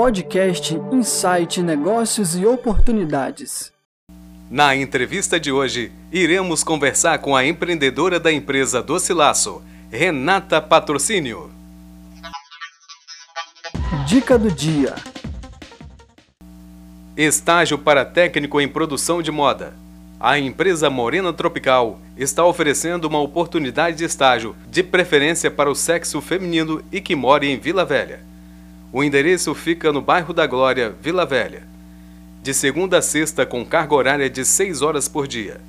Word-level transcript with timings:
Podcast 0.00 0.74
Insight 0.90 1.62
Negócios 1.62 2.34
e 2.34 2.46
Oportunidades. 2.46 3.70
Na 4.50 4.74
entrevista 4.74 5.38
de 5.38 5.52
hoje, 5.52 5.92
iremos 6.10 6.64
conversar 6.64 7.18
com 7.18 7.36
a 7.36 7.44
empreendedora 7.44 8.18
da 8.18 8.32
empresa 8.32 8.82
Doce 8.82 9.12
Laço, 9.12 9.62
Renata 9.92 10.58
Patrocínio. 10.58 11.50
Dica 14.06 14.38
do 14.38 14.50
dia: 14.50 14.94
Estágio 17.14 17.76
para 17.76 18.02
técnico 18.02 18.58
em 18.58 18.66
produção 18.66 19.20
de 19.20 19.30
moda. 19.30 19.74
A 20.18 20.38
empresa 20.38 20.88
Morena 20.88 21.30
Tropical 21.30 22.00
está 22.16 22.42
oferecendo 22.42 23.04
uma 23.04 23.20
oportunidade 23.20 23.98
de 23.98 24.04
estágio, 24.04 24.56
de 24.70 24.82
preferência 24.82 25.50
para 25.50 25.70
o 25.70 25.74
sexo 25.74 26.22
feminino 26.22 26.82
e 26.90 27.02
que 27.02 27.14
mora 27.14 27.44
em 27.44 27.58
Vila 27.58 27.84
Velha. 27.84 28.29
O 28.92 29.04
endereço 29.04 29.54
fica 29.54 29.92
no 29.92 30.00
bairro 30.00 30.34
da 30.34 30.46
Glória, 30.46 30.94
Vila 31.00 31.24
Velha. 31.24 31.62
De 32.42 32.52
segunda 32.52 32.98
a 32.98 33.02
sexta, 33.02 33.46
com 33.46 33.64
carga 33.64 33.94
horária 33.94 34.28
de 34.28 34.44
6 34.44 34.82
horas 34.82 35.08
por 35.08 35.26
dia. 35.28 35.60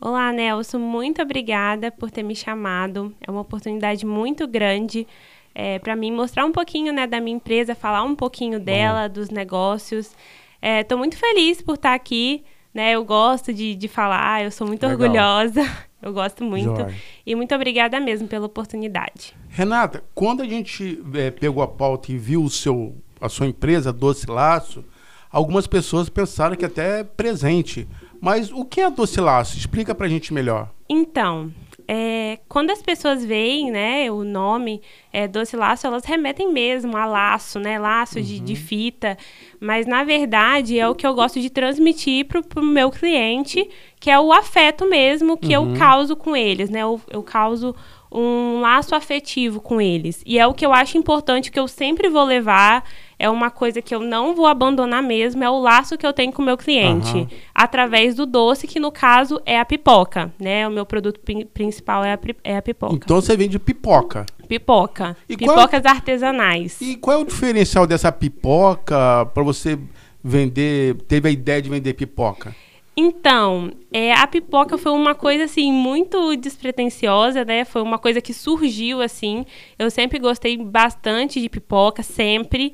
Olá, 0.00 0.32
Nelson. 0.32 0.78
Muito 0.78 1.22
obrigada 1.22 1.90
por 1.90 2.10
ter 2.10 2.22
me 2.22 2.34
chamado. 2.34 3.14
É 3.20 3.30
uma 3.30 3.40
oportunidade 3.40 4.04
muito 4.04 4.46
grande 4.46 5.06
é, 5.54 5.78
para 5.78 5.94
mim 5.94 6.10
mostrar 6.10 6.44
um 6.44 6.52
pouquinho 6.52 6.92
né, 6.92 7.06
da 7.06 7.20
minha 7.20 7.36
empresa, 7.36 7.74
falar 7.74 8.02
um 8.02 8.16
pouquinho 8.16 8.58
dela, 8.58 9.08
Bom. 9.08 9.14
dos 9.14 9.30
negócios. 9.30 10.14
Estou 10.60 10.96
é, 10.96 10.98
muito 10.98 11.16
feliz 11.16 11.62
por 11.62 11.76
estar 11.76 11.94
aqui. 11.94 12.42
Né? 12.74 12.92
Eu 12.92 13.04
gosto 13.04 13.54
de, 13.54 13.74
de 13.76 13.86
falar, 13.86 14.42
eu 14.42 14.50
sou 14.50 14.66
muito 14.66 14.84
Legal. 14.84 15.00
orgulhosa. 15.00 15.62
Eu 16.04 16.12
gosto 16.12 16.44
muito. 16.44 16.66
Jorge. 16.66 17.02
E 17.24 17.34
muito 17.34 17.54
obrigada 17.54 17.98
mesmo 17.98 18.28
pela 18.28 18.44
oportunidade. 18.44 19.34
Renata, 19.48 20.04
quando 20.14 20.42
a 20.42 20.44
gente 20.44 21.02
é, 21.14 21.30
pegou 21.30 21.62
a 21.62 21.66
pauta 21.66 22.12
e 22.12 22.18
viu 22.18 22.44
o 22.44 22.50
seu, 22.50 22.94
a 23.18 23.26
sua 23.30 23.46
empresa, 23.46 23.90
Doce 23.90 24.30
Laço, 24.30 24.84
algumas 25.30 25.66
pessoas 25.66 26.10
pensaram 26.10 26.56
que 26.56 26.64
até 26.66 27.00
é 27.00 27.04
presente. 27.04 27.88
Mas 28.20 28.52
o 28.52 28.66
que 28.66 28.82
é 28.82 28.90
Doce 28.90 29.18
Laço? 29.18 29.56
Explica 29.56 29.94
pra 29.94 30.06
gente 30.06 30.34
melhor. 30.34 30.68
Então, 30.86 31.50
é, 31.86 32.38
quando 32.48 32.70
as 32.70 32.80
pessoas 32.80 33.24
veem, 33.24 33.70
né, 33.70 34.10
o 34.10 34.24
nome 34.24 34.80
é, 35.12 35.28
doce 35.28 35.56
laço, 35.56 35.86
elas 35.86 36.04
remetem 36.04 36.52
mesmo 36.52 36.96
a 36.96 37.04
laço, 37.04 37.58
né, 37.58 37.78
laço 37.78 38.18
uhum. 38.18 38.24
de, 38.24 38.40
de, 38.40 38.52
uhum. 38.52 38.58
fita, 38.58 39.18
mas 39.60 39.86
na 39.86 40.02
verdade 40.02 40.78
é 40.78 40.88
o 40.88 40.94
que 40.94 41.06
eu 41.06 41.14
gosto 41.14 41.40
de 41.40 41.50
transmitir 41.50 42.26
para 42.26 42.42
o 42.60 42.64
meu 42.64 42.90
cliente, 42.90 43.68
que 44.00 44.10
é 44.10 44.18
o 44.18 44.32
afeto 44.32 44.88
mesmo 44.88 45.36
que 45.36 45.56
uhum. 45.56 45.72
eu 45.72 45.78
causo 45.78 46.16
com 46.16 46.34
eles, 46.34 46.70
né, 46.70 46.80
eu, 46.80 47.00
eu 47.10 47.22
causo 47.22 47.74
um 48.10 48.60
laço 48.60 48.94
afetivo 48.94 49.60
com 49.60 49.80
eles. 49.80 50.22
E 50.24 50.38
é 50.38 50.46
o 50.46 50.54
que 50.54 50.64
eu 50.64 50.72
acho 50.72 50.96
importante, 50.96 51.50
que 51.50 51.58
eu 51.58 51.66
sempre 51.66 52.08
vou 52.08 52.24
levar, 52.24 52.84
é 53.18 53.28
uma 53.28 53.50
coisa 53.50 53.80
que 53.80 53.94
eu 53.94 54.00
não 54.00 54.34
vou 54.34 54.46
abandonar 54.46 55.02
mesmo, 55.02 55.42
é 55.42 55.50
o 55.50 55.60
laço 55.60 55.96
que 55.96 56.06
eu 56.06 56.12
tenho 56.12 56.32
com 56.32 56.42
o 56.42 56.44
meu 56.44 56.56
cliente. 56.56 57.16
Uhum. 57.16 57.28
Através 57.54 58.14
do 58.14 58.26
doce, 58.26 58.66
que 58.66 58.80
no 58.80 58.90
caso 58.90 59.40
é 59.46 59.58
a 59.58 59.64
pipoca, 59.64 60.32
né? 60.38 60.66
O 60.66 60.70
meu 60.70 60.84
produto 60.84 61.20
principal 61.52 62.04
é 62.04 62.14
a, 62.14 62.18
é 62.42 62.56
a 62.56 62.62
pipoca. 62.62 62.94
Então 62.94 63.20
você 63.20 63.36
vende 63.36 63.58
pipoca. 63.58 64.26
Pipoca. 64.48 65.16
E 65.28 65.36
Pipocas 65.36 65.82
qual, 65.82 65.94
artesanais. 65.94 66.80
E 66.80 66.96
qual 66.96 67.18
é 67.18 67.20
o 67.20 67.24
diferencial 67.24 67.86
dessa 67.86 68.12
pipoca 68.12 69.26
para 69.32 69.42
você 69.42 69.78
vender? 70.22 70.96
Teve 71.08 71.28
a 71.28 71.32
ideia 71.32 71.62
de 71.62 71.70
vender 71.70 71.94
pipoca? 71.94 72.54
Então, 72.96 73.72
é, 73.92 74.12
a 74.12 74.26
pipoca 74.26 74.78
foi 74.78 74.92
uma 74.92 75.16
coisa 75.16 75.44
assim 75.44 75.72
muito 75.72 76.36
despretensiosa, 76.36 77.44
né? 77.44 77.64
Foi 77.64 77.82
uma 77.82 77.98
coisa 77.98 78.20
que 78.20 78.32
surgiu 78.32 79.00
assim. 79.00 79.44
Eu 79.76 79.90
sempre 79.90 80.18
gostei 80.20 80.56
bastante 80.56 81.40
de 81.40 81.48
pipoca, 81.48 82.04
sempre. 82.04 82.72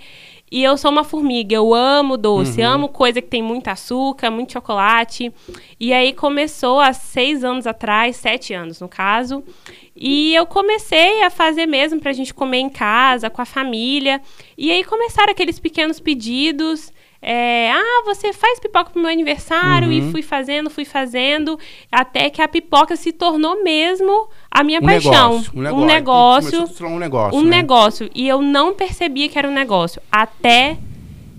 E 0.52 0.62
eu 0.64 0.76
sou 0.76 0.90
uma 0.90 1.04
formiga, 1.04 1.54
eu 1.54 1.72
amo 1.72 2.16
doce, 2.16 2.60
uhum. 2.60 2.68
amo 2.68 2.88
coisa 2.88 3.22
que 3.22 3.28
tem 3.28 3.40
muito 3.40 3.68
açúcar, 3.68 4.30
muito 4.30 4.52
chocolate. 4.52 5.32
E 5.78 5.92
aí 5.92 6.12
começou 6.12 6.80
há 6.80 6.92
seis 6.92 7.44
anos 7.44 7.68
atrás, 7.68 8.16
sete 8.16 8.52
anos 8.52 8.80
no 8.80 8.88
caso. 8.88 9.44
E 9.94 10.34
eu 10.34 10.44
comecei 10.46 11.22
a 11.22 11.30
fazer 11.30 11.66
mesmo 11.66 12.00
pra 12.00 12.12
gente 12.12 12.34
comer 12.34 12.58
em 12.58 12.68
casa, 12.68 13.30
com 13.30 13.40
a 13.40 13.44
família. 13.44 14.20
E 14.58 14.72
aí 14.72 14.82
começaram 14.82 15.30
aqueles 15.30 15.60
pequenos 15.60 16.00
pedidos. 16.00 16.92
É, 17.22 17.70
ah, 17.70 18.02
você 18.06 18.32
faz 18.32 18.58
pipoca 18.58 18.90
pro 18.90 19.00
meu 19.00 19.10
aniversário 19.10 19.88
uhum. 19.88 20.08
e 20.08 20.10
fui 20.10 20.22
fazendo, 20.22 20.70
fui 20.70 20.86
fazendo, 20.86 21.58
até 21.92 22.30
que 22.30 22.40
a 22.40 22.48
pipoca 22.48 22.96
se 22.96 23.12
tornou 23.12 23.62
mesmo 23.62 24.28
a 24.50 24.64
minha 24.64 24.80
um 24.80 24.84
paixão. 24.84 25.32
Negócio, 25.32 25.52
um 25.54 25.60
negócio. 25.62 25.80
Um 25.80 25.86
negócio. 25.86 26.86
Um 26.86 26.98
negócio. 26.98 27.38
Um 27.38 27.42
né? 27.42 27.56
negócio. 27.56 28.10
E 28.14 28.26
eu 28.26 28.40
não 28.40 28.74
percebia 28.74 29.28
que 29.28 29.38
era 29.38 29.48
um 29.48 29.52
negócio. 29.52 30.00
Até 30.10 30.78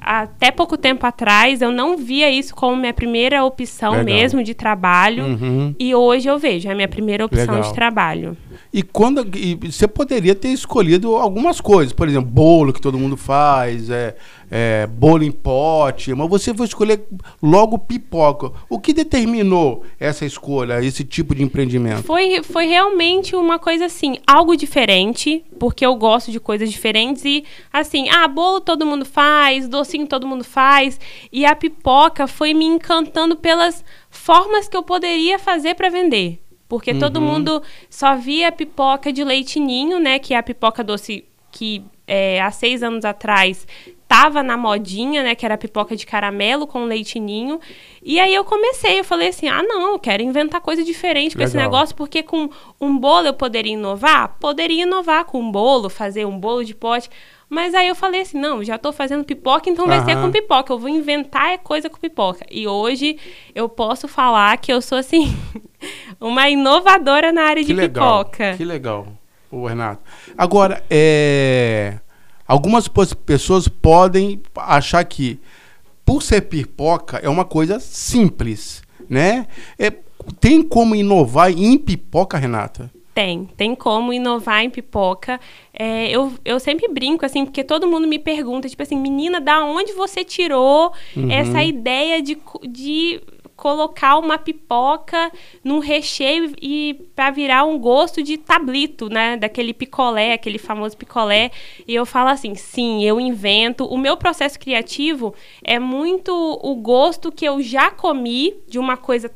até 0.04 0.50
pouco 0.50 0.76
tempo 0.78 1.06
atrás 1.06 1.62
eu 1.62 1.72
não 1.72 1.96
via 1.96 2.30
isso 2.32 2.56
como 2.56 2.76
minha 2.76 2.94
primeira 2.94 3.46
opção 3.46 3.92
Legal. 3.92 4.06
mesmo 4.06 4.44
de 4.44 4.56
trabalho 4.56 5.24
uhum. 5.24 5.76
e 5.78 5.94
hoje 5.94 6.28
eu 6.28 6.40
vejo 6.40 6.68
é 6.68 6.72
a 6.72 6.76
minha 6.76 6.88
primeira 6.88 7.24
opção 7.24 7.54
Legal. 7.54 7.70
de 7.70 7.76
trabalho. 7.76 8.38
E 8.74 8.84
quando 8.84 9.26
e 9.38 9.56
você 9.56 9.88
poderia 9.88 10.36
ter 10.36 10.50
escolhido 10.50 11.16
algumas 11.16 11.60
coisas, 11.60 11.94
por 11.94 12.08
exemplo, 12.08 12.30
bolo 12.30 12.74
que 12.74 12.82
todo 12.82 12.98
mundo 12.98 13.18
faz, 13.18 13.90
é, 13.90 14.16
é, 14.50 14.86
bolo 14.86 15.24
em 15.24 15.32
pote, 15.32 16.14
mas 16.14 16.30
você 16.30 16.54
foi 16.54 16.66
escolher 16.66 17.06
logo 17.42 17.80
pipoca. 17.80 18.52
O 18.70 18.80
que 18.80 18.94
determinou 18.94 19.84
essa 19.98 20.26
escolha, 20.26 20.84
esse 20.84 21.06
tipo 21.06 21.34
de 21.34 21.42
empreendimento? 21.42 22.04
Foi, 22.04 22.44
foi 22.44 22.66
realmente 22.66 23.36
uma 23.36 23.58
coisa 23.58 23.86
assim, 23.86 24.18
algo 24.28 24.56
diferente, 24.58 25.44
porque 25.58 25.86
eu 25.86 25.96
gosto 25.96 26.32
de 26.32 26.40
coisas 26.40 26.70
diferentes 26.70 27.24
e 27.24 27.46
assim, 27.72 28.10
ah, 28.10 28.28
bolo 28.28 28.60
todo 28.60 28.86
mundo 28.86 29.06
faz, 29.06 29.70
docinho 29.70 30.06
todo 30.06 30.28
mundo 30.28 30.44
faz, 30.44 31.00
e 31.32 31.46
a 31.46 31.56
pipoca 31.56 32.28
foi 32.28 32.54
me 32.54 32.66
encantando 32.66 33.38
pelas 33.38 33.86
formas 34.10 34.68
que 34.68 34.76
eu 34.76 34.84
poderia 34.84 35.40
fazer 35.40 35.76
para 35.76 35.90
vender. 35.90 36.42
Porque 36.72 36.92
uhum. 36.92 37.00
todo 37.00 37.20
mundo 37.20 37.62
só 37.90 38.16
via 38.16 38.50
pipoca 38.50 39.12
de 39.12 39.26
leite 39.26 39.60
ninho, 39.60 40.00
né? 40.00 40.20
Que 40.20 40.34
é 40.34 40.38
a 40.38 40.42
pipoca 40.42 40.82
doce 40.82 41.26
que 41.52 41.84
é, 42.08 42.42
há 42.42 42.50
seis 42.50 42.82
anos 42.82 43.04
atrás 43.04 43.68
tava 44.12 44.44
na 44.44 44.58
modinha, 44.58 45.24
né? 45.24 45.36
Que 45.36 45.46
era 45.46 45.58
pipoca 45.58 45.96
de 45.96 46.06
caramelo 46.06 46.68
com 46.68 46.84
leitinho. 46.84 47.62
E 48.04 48.20
aí 48.20 48.36
eu 48.36 48.44
comecei, 48.44 49.00
eu 49.00 49.06
falei 49.06 49.30
assim: 49.30 49.48
ah, 49.48 49.64
não, 49.64 49.94
eu 49.94 50.00
quero 50.00 50.22
inventar 50.22 50.60
coisa 50.60 50.84
diferente 50.84 51.34
com 51.34 51.42
esse 51.42 51.56
Legal. 51.56 51.72
negócio, 51.72 51.96
porque 51.96 52.22
com 52.22 52.50
um 52.82 52.98
bolo 52.98 53.28
eu 53.28 53.34
poderia 53.34 53.72
inovar? 53.72 54.36
Poderia 54.38 54.84
inovar 54.84 55.24
com 55.24 55.40
um 55.40 55.50
bolo, 55.50 55.90
fazer 55.90 56.26
um 56.26 56.38
bolo 56.38 56.66
de 56.66 56.76
pote. 56.76 57.10
Mas 57.50 57.74
aí 57.74 57.88
eu 57.88 57.96
falei 57.96 58.20
assim: 58.22 58.38
não, 58.38 58.62
já 58.62 58.78
tô 58.78 58.92
fazendo 58.92 59.24
pipoca, 59.24 59.70
então 59.70 59.88
vai 59.88 60.04
ser 60.04 60.18
com 60.18 60.30
pipoca. 60.30 60.74
Eu 60.74 60.80
vou 60.80 60.90
inventar 60.90 61.52
é 61.54 61.58
coisa 61.58 61.90
com 61.90 61.98
pipoca. 61.98 62.46
E 62.52 62.68
hoje 62.68 63.18
eu 63.56 63.70
posso 63.70 64.10
falar 64.10 64.58
que 64.58 64.74
eu 64.74 64.82
sou 64.82 64.98
assim, 64.98 65.34
uma 66.20 66.50
inovadora 66.50 67.32
na 67.32 67.44
área 67.44 67.62
Que 67.64 67.68
de 67.68 67.74
legal. 67.74 68.26
pipoca. 68.26 68.56
Que 68.58 68.66
legal, 68.66 69.08
o 69.50 69.66
Renato. 69.68 70.02
Agora, 70.38 70.84
é, 70.90 71.98
algumas 72.52 72.86
pessoas 73.26 73.70
podem 73.70 74.42
achar 74.58 75.06
que, 75.06 75.40
por 76.04 76.22
ser 76.22 76.42
pipoca, 76.42 77.18
é 77.24 77.30
uma 77.30 77.46
coisa 77.46 77.80
simples, 77.80 78.84
né? 79.10 79.48
É, 79.80 79.90
tem 80.38 80.62
como 80.62 80.94
inovar 80.94 81.50
em 81.50 81.78
pipoca, 81.78 82.38
Renata? 82.38 82.92
Tem, 83.14 83.50
tem 83.56 83.74
como 83.74 84.12
inovar 84.12 84.66
em 84.66 84.70
pipoca. 84.70 85.40
É, 85.74 86.10
eu, 86.10 86.34
eu 86.44 86.60
sempre 86.60 86.90
brinco, 86.90 87.26
assim, 87.26 87.46
porque 87.46 87.64
todo 87.64 87.88
mundo 87.88 88.06
me 88.06 88.20
pergunta, 88.20 88.68
tipo 88.68 88.84
assim, 88.84 88.98
menina, 88.98 89.40
da 89.40 89.64
onde 89.64 89.94
você 89.94 90.26
tirou 90.26 90.92
essa 91.30 91.64
ideia 91.64 92.22
de, 92.22 92.38
de 92.70 93.22
colocar 93.62 94.18
uma 94.18 94.40
pipoca 94.40 95.32
num 95.64 95.78
recheio 95.78 96.52
e 96.60 97.06
para 97.16 97.30
virar 97.30 97.64
um 97.64 97.78
gosto 97.78 98.24
de 98.24 98.36
tablito, 98.36 99.08
né? 99.08 99.38
Daquele 99.38 99.72
picolé, 99.72 100.34
aquele 100.34 100.58
famoso 100.58 100.98
picolé. 100.98 101.52
E 101.88 101.94
eu 101.94 102.04
falo 102.04 102.30
assim, 102.30 102.56
sim, 102.56 103.04
eu 103.04 103.20
invento. 103.22 103.86
O 103.86 104.00
meu 104.00 104.18
processo 104.18 104.58
criativo 104.60 105.36
é 105.64 105.78
muito 105.78 106.32
o 106.34 106.74
gosto 106.74 107.32
que 107.32 107.46
eu 107.46 107.62
já 107.62 107.92
comi 107.92 108.56
de 108.68 108.80
uma 108.80 108.98
coisa 108.98 109.32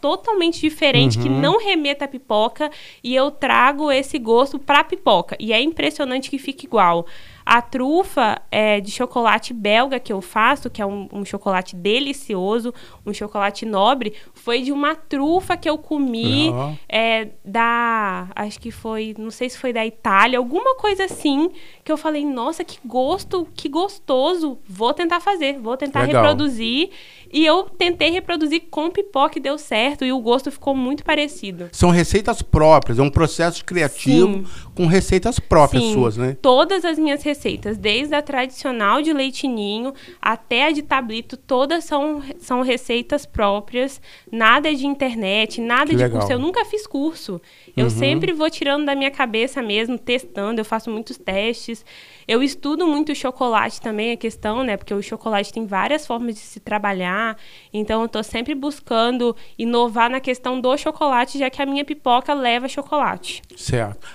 totalmente 0.00 0.60
diferente 0.60 1.18
que 1.18 1.28
Uhum. 1.28 1.40
não 1.40 1.58
remeta 1.58 2.06
a 2.06 2.08
pipoca 2.08 2.70
e 3.04 3.14
eu 3.14 3.30
trago 3.30 3.92
esse 3.92 4.18
gosto 4.18 4.58
pra 4.58 4.82
pipoca. 4.82 5.36
E 5.38 5.52
é 5.52 5.60
impressionante 5.60 6.28
que 6.28 6.38
fica 6.38 6.64
igual. 6.64 7.06
A 7.44 7.62
trufa 7.62 8.40
é, 8.50 8.80
de 8.80 8.90
chocolate 8.90 9.52
belga 9.52 9.98
que 9.98 10.12
eu 10.12 10.20
faço, 10.20 10.70
que 10.70 10.80
é 10.80 10.86
um, 10.86 11.08
um 11.12 11.24
chocolate 11.24 11.74
delicioso, 11.74 12.72
um 13.04 13.12
chocolate 13.12 13.64
nobre, 13.66 14.14
foi 14.34 14.62
de 14.62 14.72
uma 14.72 14.94
trufa 14.94 15.56
que 15.56 15.68
eu 15.68 15.78
comi 15.78 16.50
Ó. 16.50 16.72
é, 16.88 17.28
da. 17.44 18.28
Acho 18.34 18.60
que 18.60 18.70
foi. 18.70 19.14
Não 19.18 19.30
sei 19.30 19.48
se 19.48 19.58
foi 19.58 19.72
da 19.72 19.84
Itália, 19.84 20.38
alguma 20.38 20.76
coisa 20.76 21.04
assim. 21.04 21.50
Que 21.84 21.90
eu 21.90 21.96
falei, 21.96 22.24
nossa, 22.24 22.62
que 22.64 22.78
gosto, 22.84 23.46
que 23.54 23.68
gostoso. 23.68 24.58
Vou 24.68 24.92
tentar 24.92 25.20
fazer, 25.20 25.58
vou 25.58 25.76
tentar 25.76 26.02
Legal. 26.02 26.22
reproduzir. 26.22 26.90
E 27.32 27.46
eu 27.46 27.64
tentei 27.64 28.10
reproduzir 28.10 28.64
com 28.70 28.90
pipoca 28.90 29.38
e 29.38 29.42
deu 29.42 29.56
certo. 29.56 30.04
E 30.04 30.12
o 30.12 30.20
gosto 30.20 30.50
ficou 30.50 30.74
muito 30.74 31.04
parecido. 31.04 31.68
São 31.72 31.90
receitas 31.90 32.42
próprias, 32.42 32.98
é 32.98 33.02
um 33.02 33.10
processo 33.10 33.64
criativo 33.64 34.38
Sim. 34.38 34.46
com 34.74 34.86
receitas 34.86 35.38
próprias 35.38 35.84
Sim, 35.84 35.94
suas, 35.94 36.16
né? 36.16 36.36
Todas 36.40 36.84
as 36.84 36.98
minhas 36.98 37.22
receitas, 37.22 37.29
desde 37.78 38.14
a 38.14 38.22
tradicional 38.22 39.02
de 39.02 39.12
leitinho 39.12 39.92
até 40.20 40.66
a 40.66 40.70
de 40.70 40.82
tablito, 40.82 41.36
todas 41.36 41.84
são, 41.84 42.22
são 42.38 42.62
receitas 42.62 43.24
próprias. 43.26 44.00
Nada 44.30 44.74
de 44.74 44.86
internet, 44.86 45.60
nada 45.60 45.86
Que 45.90 45.96
de 45.96 46.02
legal. 46.02 46.18
curso. 46.20 46.32
Eu 46.32 46.38
nunca 46.38 46.64
fiz 46.64 46.86
curso. 46.86 47.40
Eu 47.76 47.84
Uhum. 47.84 47.90
sempre 47.90 48.32
vou 48.32 48.50
tirando 48.50 48.84
da 48.84 48.94
minha 48.94 49.10
cabeça 49.10 49.62
mesmo, 49.62 49.98
testando. 49.98 50.60
Eu 50.60 50.64
faço 50.64 50.90
muitos 50.90 51.16
testes. 51.16 51.84
Eu 52.26 52.42
estudo 52.42 52.86
muito 52.86 53.10
o 53.12 53.14
chocolate 53.14 53.80
também, 53.80 54.12
a 54.12 54.16
questão, 54.16 54.62
né? 54.62 54.76
Porque 54.76 54.94
o 54.94 55.02
chocolate 55.02 55.52
tem 55.52 55.66
várias 55.66 56.06
formas 56.06 56.34
de 56.34 56.40
se 56.40 56.60
trabalhar. 56.60 57.36
Então, 57.72 58.02
eu 58.02 58.08
tô 58.08 58.22
sempre 58.22 58.54
buscando 58.54 59.34
inovar 59.58 60.08
na 60.10 60.20
questão 60.20 60.60
do 60.60 60.76
chocolate, 60.76 61.38
já 61.38 61.50
que 61.50 61.60
a 61.60 61.66
minha 61.66 61.84
pipoca 61.84 62.32
leva 62.34 62.68
chocolate. 62.68 63.42
Certo. 63.56 64.06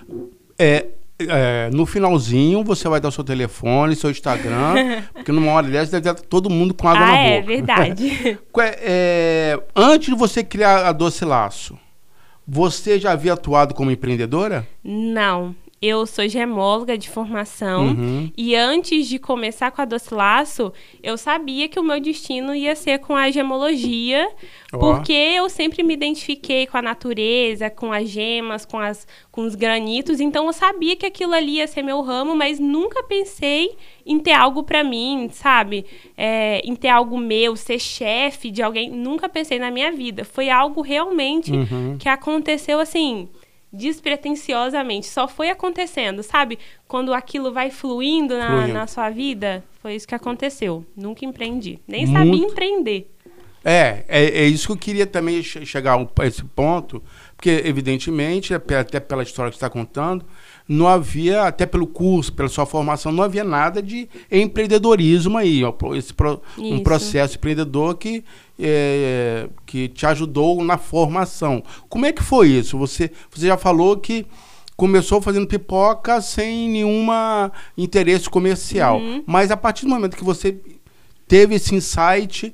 É, 0.57 0.87
é, 1.19 1.69
no 1.71 1.85
finalzinho, 1.85 2.63
você 2.63 2.87
vai 2.89 2.99
dar 2.99 3.09
o 3.09 3.11
seu 3.11 3.23
telefone, 3.23 3.95
seu 3.95 4.09
Instagram, 4.09 5.03
porque 5.13 5.31
numa 5.31 5.51
hora 5.51 5.67
dessa 5.67 5.99
deve 5.99 6.09
estar 6.11 6.27
todo 6.27 6.49
mundo 6.49 6.73
com 6.73 6.87
água 6.87 7.03
ah, 7.03 7.11
na 7.11 7.17
é 7.17 7.41
boca. 7.41 7.47
verdade. 7.47 8.39
É- 8.57 8.79
é, 8.81 9.59
antes 9.75 10.09
de 10.09 10.15
você 10.15 10.43
criar 10.43 10.85
a 10.87 10.91
Doce 10.91 11.23
Laço, 11.23 11.77
você 12.47 12.99
já 12.99 13.11
havia 13.11 13.33
atuado 13.33 13.73
como 13.73 13.91
empreendedora? 13.91 14.67
Não. 14.83 15.55
Eu 15.81 16.05
sou 16.07 16.27
gemóloga 16.27 16.97
de 16.97 17.09
formação 17.09 17.87
Uhum. 17.89 18.31
e 18.35 18.55
antes 18.55 19.07
de 19.07 19.19
começar 19.19 19.69
com 19.71 19.81
a 19.81 19.85
Doce 19.85 20.13
Laço, 20.13 20.71
eu 21.03 21.17
sabia 21.17 21.67
que 21.67 21.79
o 21.79 21.83
meu 21.83 21.99
destino 21.99 22.55
ia 22.55 22.75
ser 22.75 22.99
com 22.99 23.13
a 23.15 23.29
gemologia, 23.29 24.27
porque 24.71 25.11
eu 25.13 25.47
sempre 25.49 25.83
me 25.83 25.93
identifiquei 25.93 26.65
com 26.65 26.77
a 26.77 26.81
natureza, 26.81 27.69
com 27.69 27.91
as 27.91 28.07
gemas, 28.09 28.65
com, 28.65 28.79
as, 28.79 29.05
com 29.31 29.41
os 29.41 29.53
granitos, 29.53 30.19
então 30.21 30.47
eu 30.47 30.53
sabia 30.53 30.95
que 30.95 31.05
aquilo 31.05 31.33
ali 31.33 31.57
ia 31.57 31.67
ser 31.67 31.83
meu 31.83 32.01
ramo, 32.01 32.35
mas 32.35 32.57
nunca 32.57 33.03
pensei 33.03 33.75
em 34.05 34.17
ter 34.17 34.31
algo 34.31 34.63
pra 34.63 34.83
mim, 34.83 35.29
sabe? 35.31 35.85
É, 36.17 36.61
em 36.63 36.73
ter 36.75 36.87
algo 36.89 37.17
meu, 37.17 37.55
ser 37.55 37.79
chefe 37.79 38.49
de 38.49 38.63
alguém, 38.63 38.89
nunca 38.89 39.27
pensei 39.27 39.59
na 39.59 39.69
minha 39.69 39.91
vida. 39.91 40.23
Foi 40.23 40.49
algo 40.49 40.81
realmente 40.81 41.51
Uhum. 41.51 41.97
que 41.99 42.07
aconteceu 42.09 42.79
assim 42.79 43.27
despretensiosamente, 43.75 45.07
só 45.07 45.27
foi 45.27 45.49
acontecendo, 45.49 46.23
sabe? 46.23 46.57
Quando 46.87 47.13
aquilo 47.13 47.51
vai 47.53 47.69
fluindo 47.69 48.37
na, 48.37 48.47
Fluindo. 48.49 48.73
na 48.73 48.87
sua 48.87 49.09
vida, 49.09 49.63
foi 49.81 49.95
isso 49.95 50.07
que 50.07 50.15
aconteceu. 50.15 50.85
Nunca 50.95 51.25
empreendi, 51.25 51.79
nem 51.87 52.05
Muito. 52.05 52.17
sabia 52.17 52.45
empreender. 52.47 53.11
É, 53.63 54.05
é, 54.07 54.23
é 54.41 54.45
isso 54.45 54.67
que 54.67 54.73
eu 54.73 54.77
queria 54.77 55.07
também 55.07 55.41
che- 55.41 55.65
chegar 55.65 55.97
a 55.99 56.25
esse 56.27 56.43
ponto, 56.43 57.01
porque, 57.35 57.49
evidentemente, 57.65 58.53
até 58.53 58.77
até 58.77 58.99
pela 58.99 59.23
história 59.23 59.49
que 59.51 59.57
você 59.57 59.65
está 59.65 59.69
contando, 59.71 60.23
não 60.67 60.87
havia, 60.87 61.43
até 61.43 61.65
pelo 61.65 61.85
curso, 61.85 62.33
pela 62.33 62.49
sua 62.49 62.65
formação, 62.65 63.11
não 63.11 63.23
havia 63.23 63.43
nada 63.43 63.81
de 63.81 64.09
empreendedorismo 64.31 65.37
aí. 65.37 65.63
ó, 65.63 65.73
Esse 65.95 66.13
pro- 66.13 66.41
um 66.57 66.79
processo 66.81 67.35
empreendedor 67.37 67.95
que, 67.95 68.23
é, 68.59 69.47
que 69.65 69.87
te 69.87 70.05
ajudou 70.05 70.63
na 70.63 70.77
formação. 70.77 71.63
Como 71.87 72.05
é 72.05 72.11
que 72.11 72.23
foi 72.23 72.49
isso? 72.49 72.77
Você, 72.77 73.11
você 73.29 73.47
já 73.47 73.57
falou 73.57 73.97
que 73.97 74.25
começou 74.75 75.21
fazendo 75.21 75.47
pipoca 75.47 76.19
sem 76.19 76.69
nenhuma 76.69 77.51
interesse 77.77 78.29
comercial, 78.29 78.97
Uhum. 78.99 79.23
mas 79.25 79.51
a 79.51 79.57
partir 79.57 79.85
do 79.85 79.89
momento 79.89 80.17
que 80.17 80.23
você 80.23 80.57
teve 81.27 81.55
esse 81.55 81.73
insight, 81.75 82.53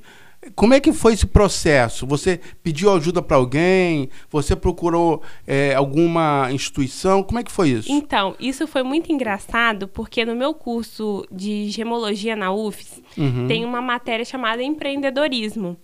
como 0.56 0.74
é 0.74 0.80
que 0.80 0.92
foi 0.92 1.12
esse 1.14 1.26
processo? 1.26 2.06
Você 2.06 2.40
pediu 2.62 2.92
ajuda 2.92 3.22
para 3.22 3.36
alguém? 3.36 4.08
Você 4.30 4.56
procurou 4.56 5.22
é, 5.46 5.74
alguma 5.74 6.48
instituição? 6.50 7.22
Como 7.22 7.38
é 7.38 7.44
que 7.44 7.52
foi 7.52 7.70
isso? 7.70 7.90
Então, 7.90 8.34
isso 8.40 8.66
foi 8.66 8.82
muito 8.82 9.12
engraçado, 9.12 9.86
porque 9.88 10.24
no 10.24 10.34
meu 10.34 10.52
curso 10.52 11.24
de 11.30 11.68
gemologia 11.70 12.34
na 12.36 12.52
UFES, 12.52 13.00
Uhum. 13.16 13.46
tem 13.46 13.64
uma 13.64 13.80
matéria 13.82 14.24
chamada 14.24 14.62
empreendedorismo. 14.62 15.76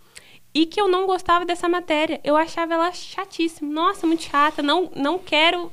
E 0.54 0.64
que 0.66 0.80
eu 0.80 0.88
não 0.88 1.06
gostava 1.06 1.44
dessa 1.44 1.68
matéria. 1.68 2.20
Eu 2.24 2.34
achava 2.36 2.74
ela 2.74 2.90
chatíssima. 2.90 3.70
Nossa, 3.70 4.06
muito 4.06 4.22
chata. 4.24 4.62
Não, 4.62 4.90
não 4.96 5.18
quero. 5.18 5.70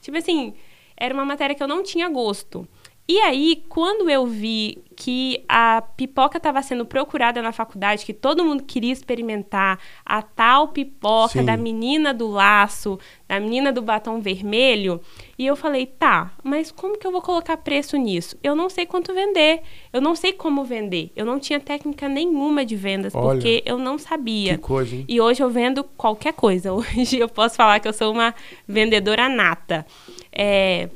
Tipo 0.00 0.16
assim, 0.16 0.54
era 0.96 1.12
uma 1.12 1.24
matéria 1.24 1.54
que 1.54 1.62
eu 1.62 1.68
não 1.68 1.82
tinha 1.82 2.08
gosto. 2.08 2.66
E 3.08 3.20
aí, 3.20 3.62
quando 3.68 4.10
eu 4.10 4.26
vi 4.26 4.78
que 4.96 5.44
a 5.46 5.82
pipoca 5.82 6.38
estava 6.38 6.60
sendo 6.62 6.86
procurada 6.86 7.42
na 7.42 7.52
faculdade, 7.52 8.04
que 8.04 8.14
todo 8.14 8.44
mundo 8.44 8.64
queria 8.64 8.92
experimentar 8.92 9.78
a 10.04 10.22
tal 10.22 10.68
pipoca 10.68 11.40
Sim. 11.40 11.44
da 11.44 11.56
menina 11.56 12.14
do 12.14 12.26
laço, 12.26 12.98
da 13.28 13.38
menina 13.38 13.70
do 13.70 13.82
batom 13.82 14.20
vermelho, 14.20 15.00
e 15.38 15.46
eu 15.46 15.54
falei, 15.54 15.84
tá, 15.84 16.32
mas 16.42 16.72
como 16.72 16.98
que 16.98 17.06
eu 17.06 17.12
vou 17.12 17.20
colocar 17.20 17.58
preço 17.58 17.96
nisso? 17.98 18.36
Eu 18.42 18.56
não 18.56 18.70
sei 18.70 18.86
quanto 18.86 19.14
vender, 19.14 19.60
eu 19.92 20.00
não 20.00 20.16
sei 20.16 20.32
como 20.32 20.64
vender, 20.64 21.12
eu 21.14 21.26
não 21.26 21.38
tinha 21.38 21.60
técnica 21.60 22.08
nenhuma 22.08 22.64
de 22.64 22.74
vendas, 22.74 23.14
Olha, 23.14 23.32
porque 23.34 23.62
eu 23.66 23.76
não 23.78 23.98
sabia. 23.98 24.54
Que 24.54 24.62
coisa, 24.62 24.96
hein? 24.96 25.04
E 25.06 25.20
hoje 25.20 25.42
eu 25.42 25.50
vendo 25.50 25.84
qualquer 25.84 26.32
coisa. 26.32 26.72
Hoje 26.76 27.18
eu 27.18 27.28
posso 27.28 27.56
falar 27.56 27.80
que 27.80 27.88
eu 27.88 27.92
sou 27.92 28.12
uma 28.12 28.34
vendedora 28.66 29.28
nata. 29.28 29.84
É, 30.32 30.88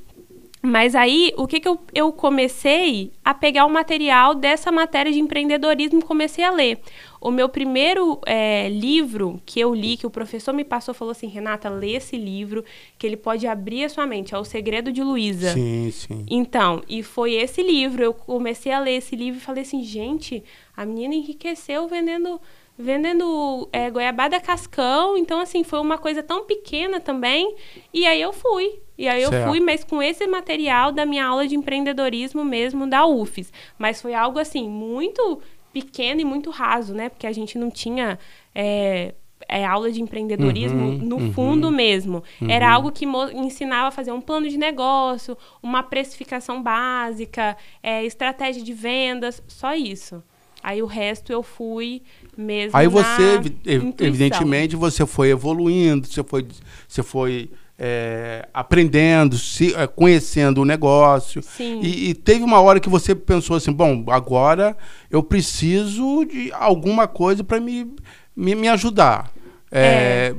mas 0.62 0.94
aí, 0.94 1.32
o 1.38 1.46
que, 1.46 1.58
que 1.58 1.66
eu, 1.66 1.80
eu 1.94 2.12
comecei 2.12 3.12
a 3.24 3.32
pegar 3.32 3.64
o 3.64 3.70
material 3.70 4.34
dessa 4.34 4.70
matéria 4.70 5.10
de 5.10 5.18
empreendedorismo 5.18 6.00
e 6.00 6.02
comecei 6.02 6.44
a 6.44 6.50
ler. 6.50 6.78
O 7.18 7.30
meu 7.30 7.48
primeiro 7.48 8.20
é, 8.26 8.68
livro 8.68 9.40
que 9.46 9.58
eu 9.58 9.74
li, 9.74 9.96
que 9.96 10.06
o 10.06 10.10
professor 10.10 10.52
me 10.52 10.64
passou, 10.64 10.92
falou 10.92 11.12
assim: 11.12 11.28
Renata, 11.28 11.70
lê 11.70 11.92
esse 11.92 12.16
livro, 12.16 12.62
que 12.98 13.06
ele 13.06 13.16
pode 13.16 13.46
abrir 13.46 13.84
a 13.84 13.88
sua 13.88 14.06
mente. 14.06 14.34
É 14.34 14.38
O 14.38 14.44
Segredo 14.44 14.92
de 14.92 15.02
Luísa. 15.02 15.54
Sim, 15.54 15.90
sim. 15.90 16.26
Então, 16.28 16.82
e 16.86 17.02
foi 17.02 17.34
esse 17.34 17.62
livro. 17.62 18.02
Eu 18.02 18.12
comecei 18.12 18.72
a 18.72 18.80
ler 18.80 18.96
esse 18.96 19.16
livro 19.16 19.40
e 19.40 19.42
falei 19.42 19.62
assim, 19.62 19.82
gente, 19.82 20.44
a 20.76 20.84
menina 20.84 21.14
enriqueceu 21.14 21.88
vendendo 21.88 22.38
vendendo 22.80 23.68
é, 23.72 23.90
goiabada 23.90 24.40
cascão. 24.40 25.16
Então, 25.16 25.40
assim, 25.40 25.62
foi 25.62 25.78
uma 25.80 25.98
coisa 25.98 26.22
tão 26.22 26.44
pequena 26.44 26.98
também. 27.00 27.54
E 27.92 28.06
aí 28.06 28.20
eu 28.20 28.32
fui. 28.32 28.80
E 28.98 29.06
aí 29.08 29.22
eu 29.22 29.30
Certo. 29.30 29.48
fui, 29.48 29.60
mas 29.60 29.84
com 29.84 30.02
esse 30.02 30.26
material 30.26 30.92
da 30.92 31.06
minha 31.06 31.24
aula 31.24 31.46
de 31.46 31.54
empreendedorismo 31.54 32.44
mesmo 32.44 32.86
da 32.86 33.06
UFES. 33.06 33.52
Mas 33.78 34.00
foi 34.02 34.14
algo, 34.14 34.38
assim, 34.38 34.68
muito 34.68 35.40
pequeno 35.72 36.20
e 36.20 36.24
muito 36.24 36.50
raso, 36.50 36.94
né? 36.94 37.08
Porque 37.08 37.26
a 37.26 37.32
gente 37.32 37.56
não 37.56 37.70
tinha... 37.70 38.18
é, 38.54 39.14
é, 39.48 39.64
aula 39.64 39.90
de 39.90 40.00
empreendedorismo 40.00 40.78
Uhum, 40.80 40.98
no 40.98 41.16
uhum. 41.16 41.32
fundo 41.32 41.70
mesmo. 41.70 42.22
Era 42.48 42.70
algo 42.70 42.92
que 42.92 43.04
ensinava 43.34 43.88
a 43.88 43.90
fazer 43.90 44.12
um 44.12 44.20
plano 44.20 44.48
de 44.48 44.56
negócio, 44.56 45.36
uma 45.62 45.82
precificação 45.82 46.62
básica, 46.62 47.56
é, 47.82 48.04
estratégia 48.04 48.62
de 48.62 48.72
vendas, 48.72 49.42
só 49.48 49.74
isso. 49.74 50.22
Aí 50.62 50.82
o 50.82 50.86
resto 50.86 51.32
eu 51.32 51.42
fui 51.42 52.02
mesmo. 52.36 52.76
Aí 52.76 52.86
você, 52.86 53.40
ev- 53.64 53.94
evidentemente, 53.98 54.76
você 54.76 55.06
foi 55.06 55.30
evoluindo, 55.30 56.06
você 56.06 56.22
foi, 56.22 56.46
você 56.86 57.02
foi 57.02 57.50
é, 57.78 58.46
aprendendo, 58.52 59.38
se, 59.38 59.74
é, 59.74 59.86
conhecendo 59.86 60.60
o 60.60 60.64
negócio. 60.66 61.42
Sim. 61.42 61.80
E, 61.82 62.10
e 62.10 62.14
teve 62.14 62.44
uma 62.44 62.60
hora 62.60 62.78
que 62.78 62.88
você 62.90 63.14
pensou 63.14 63.56
assim, 63.56 63.72
bom, 63.72 64.04
agora 64.08 64.76
eu 65.10 65.22
preciso 65.22 66.24
de 66.26 66.52
alguma 66.52 67.08
coisa 67.08 67.42
para 67.42 67.58
me, 67.58 67.90
me, 68.36 68.54
me 68.54 68.68
ajudar. 68.68 69.32
É, 69.72 70.34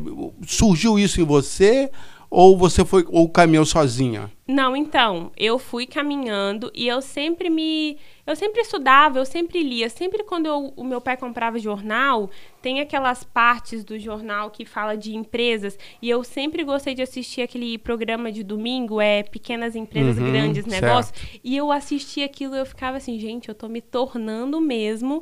Surgiu 0.45 0.99
isso 0.99 1.19
em 1.21 1.23
você 1.23 1.89
ou 2.31 2.57
você 2.57 2.85
foi 2.85 3.05
ou 3.09 3.27
caminhou 3.27 3.65
sozinha? 3.65 4.31
Não, 4.47 4.75
então, 4.75 5.31
eu 5.37 5.59
fui 5.59 5.85
caminhando 5.85 6.71
e 6.73 6.87
eu 6.87 7.01
sempre 7.01 7.49
me. 7.49 7.97
Eu 8.25 8.35
sempre 8.35 8.61
estudava, 8.61 9.19
eu 9.19 9.25
sempre 9.25 9.61
lia. 9.61 9.89
Sempre 9.89 10.23
quando 10.23 10.45
eu- 10.45 10.73
o 10.77 10.83
meu 10.83 11.01
pai 11.01 11.17
comprava 11.17 11.59
jornal, 11.59 12.29
tem 12.61 12.79
aquelas 12.79 13.23
partes 13.23 13.83
do 13.83 13.99
jornal 13.99 14.49
que 14.49 14.63
fala 14.65 14.95
de 14.95 15.13
empresas. 15.15 15.77
E 16.01 16.09
eu 16.09 16.23
sempre 16.23 16.63
gostei 16.63 16.93
de 16.95 17.01
assistir 17.01 17.41
aquele 17.41 17.77
programa 17.77 18.31
de 18.31 18.43
domingo, 18.43 19.01
é 19.01 19.23
Pequenas 19.23 19.75
Empresas 19.75 20.17
Uhum, 20.17 20.31
Grandes 20.31 20.65
certo. 20.65 20.81
Negócios. 20.85 21.19
E 21.43 21.57
eu 21.57 21.71
assistia 21.71 22.25
aquilo 22.25 22.55
e 22.55 22.59
eu 22.59 22.65
ficava 22.65 22.97
assim, 22.97 23.19
gente, 23.19 23.49
eu 23.49 23.55
tô 23.55 23.67
me 23.67 23.81
tornando 23.81 24.61
mesmo 24.61 25.21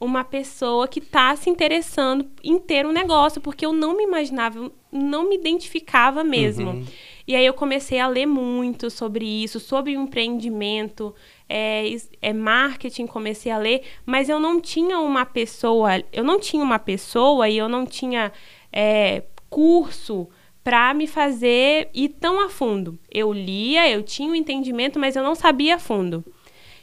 uma 0.00 0.24
pessoa 0.24 0.88
que 0.88 1.00
tá 1.00 1.36
se 1.36 1.50
interessando 1.50 2.26
em 2.42 2.58
ter 2.58 2.86
um 2.86 2.92
negócio, 2.92 3.38
porque 3.40 3.66
eu 3.66 3.72
não 3.72 3.94
me 3.94 4.02
imaginava, 4.02 4.58
eu 4.58 4.72
não 4.90 5.28
me 5.28 5.36
identificava 5.36 6.24
mesmo. 6.24 6.84
E 7.28 7.36
aí 7.36 7.44
eu 7.44 7.52
comecei 7.52 8.00
a 8.00 8.08
ler 8.08 8.26
muito 8.26 8.88
sobre 8.90 9.24
isso, 9.24 9.60
sobre 9.60 9.96
o 9.96 10.00
empreendimento, 10.00 11.14
é, 11.48 11.84
é 12.22 12.32
marketing, 12.32 13.06
comecei 13.06 13.52
a 13.52 13.58
ler, 13.58 13.82
mas 14.06 14.28
eu 14.28 14.40
não 14.40 14.58
tinha 14.58 14.98
uma 14.98 15.26
pessoa, 15.26 16.02
eu 16.12 16.24
não 16.24 16.40
tinha 16.40 16.64
uma 16.64 16.78
pessoa 16.78 17.48
e 17.48 17.58
eu 17.58 17.68
não 17.68 17.84
tinha 17.84 18.32
é, 18.72 19.24
curso 19.50 20.28
para 20.64 20.94
me 20.94 21.06
fazer 21.06 21.90
ir 21.92 22.08
tão 22.08 22.44
a 22.44 22.48
fundo. 22.48 22.98
Eu 23.10 23.32
lia, 23.32 23.88
eu 23.90 24.02
tinha 24.02 24.30
o 24.30 24.34
entendimento, 24.34 24.98
mas 24.98 25.14
eu 25.14 25.22
não 25.22 25.34
sabia 25.34 25.76
a 25.76 25.78
fundo. 25.78 26.24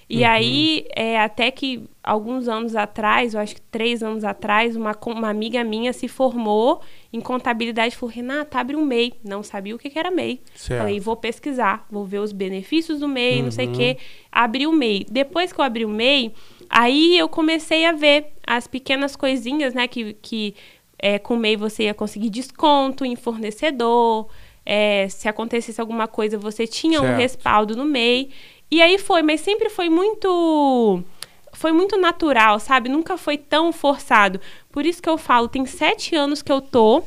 E 0.10 0.24
aí, 0.24 0.86
é, 0.96 1.20
até 1.20 1.52
que 1.52 1.84
alguns 2.02 2.48
anos 2.48 2.78
atrás, 2.78 3.34
eu 3.34 3.42
acho 3.42 3.56
que 3.56 3.62
três 3.62 4.02
anos 4.02 4.24
atrás, 4.24 4.74
uma, 4.74 4.96
uma 5.06 5.30
amiga 5.30 5.62
minha 5.66 5.92
se 5.92 6.08
formou 6.08 6.82
em 7.12 7.20
contabilidade 7.20 7.94
e 7.94 7.98
falou: 7.98 8.16
Renata, 8.16 8.58
abre 8.58 8.78
um 8.78 8.86
MEI. 8.86 9.14
Não 9.22 9.44
sabia 9.44 9.76
o 9.76 9.78
que, 9.78 9.90
que 9.90 10.00
era 10.00 10.10
MEI. 10.10 10.42
Certo. 10.56 10.80
Falei: 10.80 11.00
vou 11.00 11.18
pesquisar, 11.18 11.86
vou 11.92 12.06
ver 12.06 12.20
os 12.20 12.32
benefícios 12.32 13.02
do 13.02 13.08
MEI, 13.08 13.42
não 13.42 13.52
sei 13.52 13.68
o 13.68 13.72
quê. 13.74 13.98
Abri 14.32 14.66
o 14.66 14.72
MEI. 14.72 15.06
Depois 15.12 15.52
que 15.52 15.60
eu 15.60 15.66
abri 15.66 15.84
o 15.84 15.90
MEI, 15.90 16.34
aí 16.70 17.18
eu 17.18 17.28
comecei 17.28 17.86
a 17.86 17.92
ver 17.92 18.28
as 18.46 18.66
pequenas 18.66 19.14
coisinhas, 19.18 19.74
né, 19.74 19.90
que, 19.90 20.14
que 20.22 20.56
é, 20.98 21.20
com 21.20 21.34
o 21.34 21.38
MEI 21.38 21.58
você 21.58 21.84
ia 21.84 21.94
conseguir 21.94 22.30
desconto 22.30 23.04
em 23.04 23.18
fornecedor. 23.18 24.30
É, 24.70 25.08
se 25.08 25.30
acontecesse 25.30 25.80
alguma 25.80 26.10
coisa, 26.10 26.38
você 26.38 26.68
tinha 26.68 27.00
um 27.00 27.06
Certo. 27.06 27.18
respaldo 27.20 27.74
no 27.78 27.86
MEI. 27.86 28.30
E 28.70 28.82
aí 28.82 28.98
foi, 28.98 29.22
mas 29.24 29.40
sempre 29.40 29.70
foi 29.70 29.88
muito. 29.90 31.02
Foi 31.54 31.72
muito 31.72 31.98
natural, 31.98 32.60
sabe? 32.60 32.90
Nunca 32.90 33.18
foi 33.18 33.38
tão 33.38 33.72
forçado. 33.72 34.42
Por 34.70 34.86
isso 34.86 35.02
que 35.02 35.08
eu 35.10 35.18
falo, 35.18 35.48
tem 35.48 35.66
sete 35.66 36.16
anos 36.16 36.42
que 36.42 36.52
eu 36.52 36.60
tô 36.60 37.02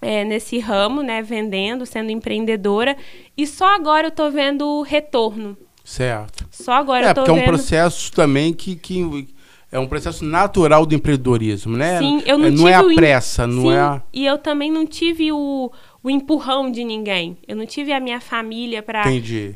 é, 0.00 0.24
nesse 0.24 0.58
ramo, 0.58 1.02
né? 1.02 1.20
Vendendo, 1.22 1.84
sendo 1.84 2.10
empreendedora. 2.10 2.96
E 3.36 3.46
só 3.46 3.66
agora 3.76 4.06
eu 4.06 4.10
tô 4.10 4.30
vendo 4.30 4.66
o 4.66 4.82
retorno. 4.82 5.56
Certo. 5.84 6.46
Só 6.50 6.72
agora 6.72 7.06
É, 7.06 7.10
eu 7.10 7.14
tô 7.14 7.20
porque 7.20 7.30
é 7.30 7.34
um 7.34 7.36
vendo. 7.36 7.48
processo 7.48 8.10
também 8.12 8.52
que, 8.54 8.74
que 8.76 9.28
é 9.70 9.78
um 9.78 9.86
processo 9.86 10.24
natural 10.24 10.84
do 10.86 10.94
empreendedorismo, 10.94 11.76
né? 11.76 11.98
Sim, 11.98 12.22
eu 12.26 12.38
não 12.38 12.46
É, 12.46 12.50
tive 12.50 12.68
é 12.70 12.74
a 12.74 12.84
pressa, 12.94 13.46
não 13.46 13.62
Sim, 13.64 13.72
é 13.72 13.78
a... 13.78 14.02
E 14.12 14.26
eu 14.26 14.38
também 14.38 14.70
não 14.72 14.86
tive 14.86 15.30
o, 15.30 15.70
o 16.08 16.10
empurrão 16.10 16.70
de 16.70 16.82
ninguém. 16.84 17.36
Eu 17.46 17.54
não 17.54 17.66
tive 17.66 17.92
a 17.92 18.00
minha 18.00 18.18
família 18.18 18.82
para 18.82 19.04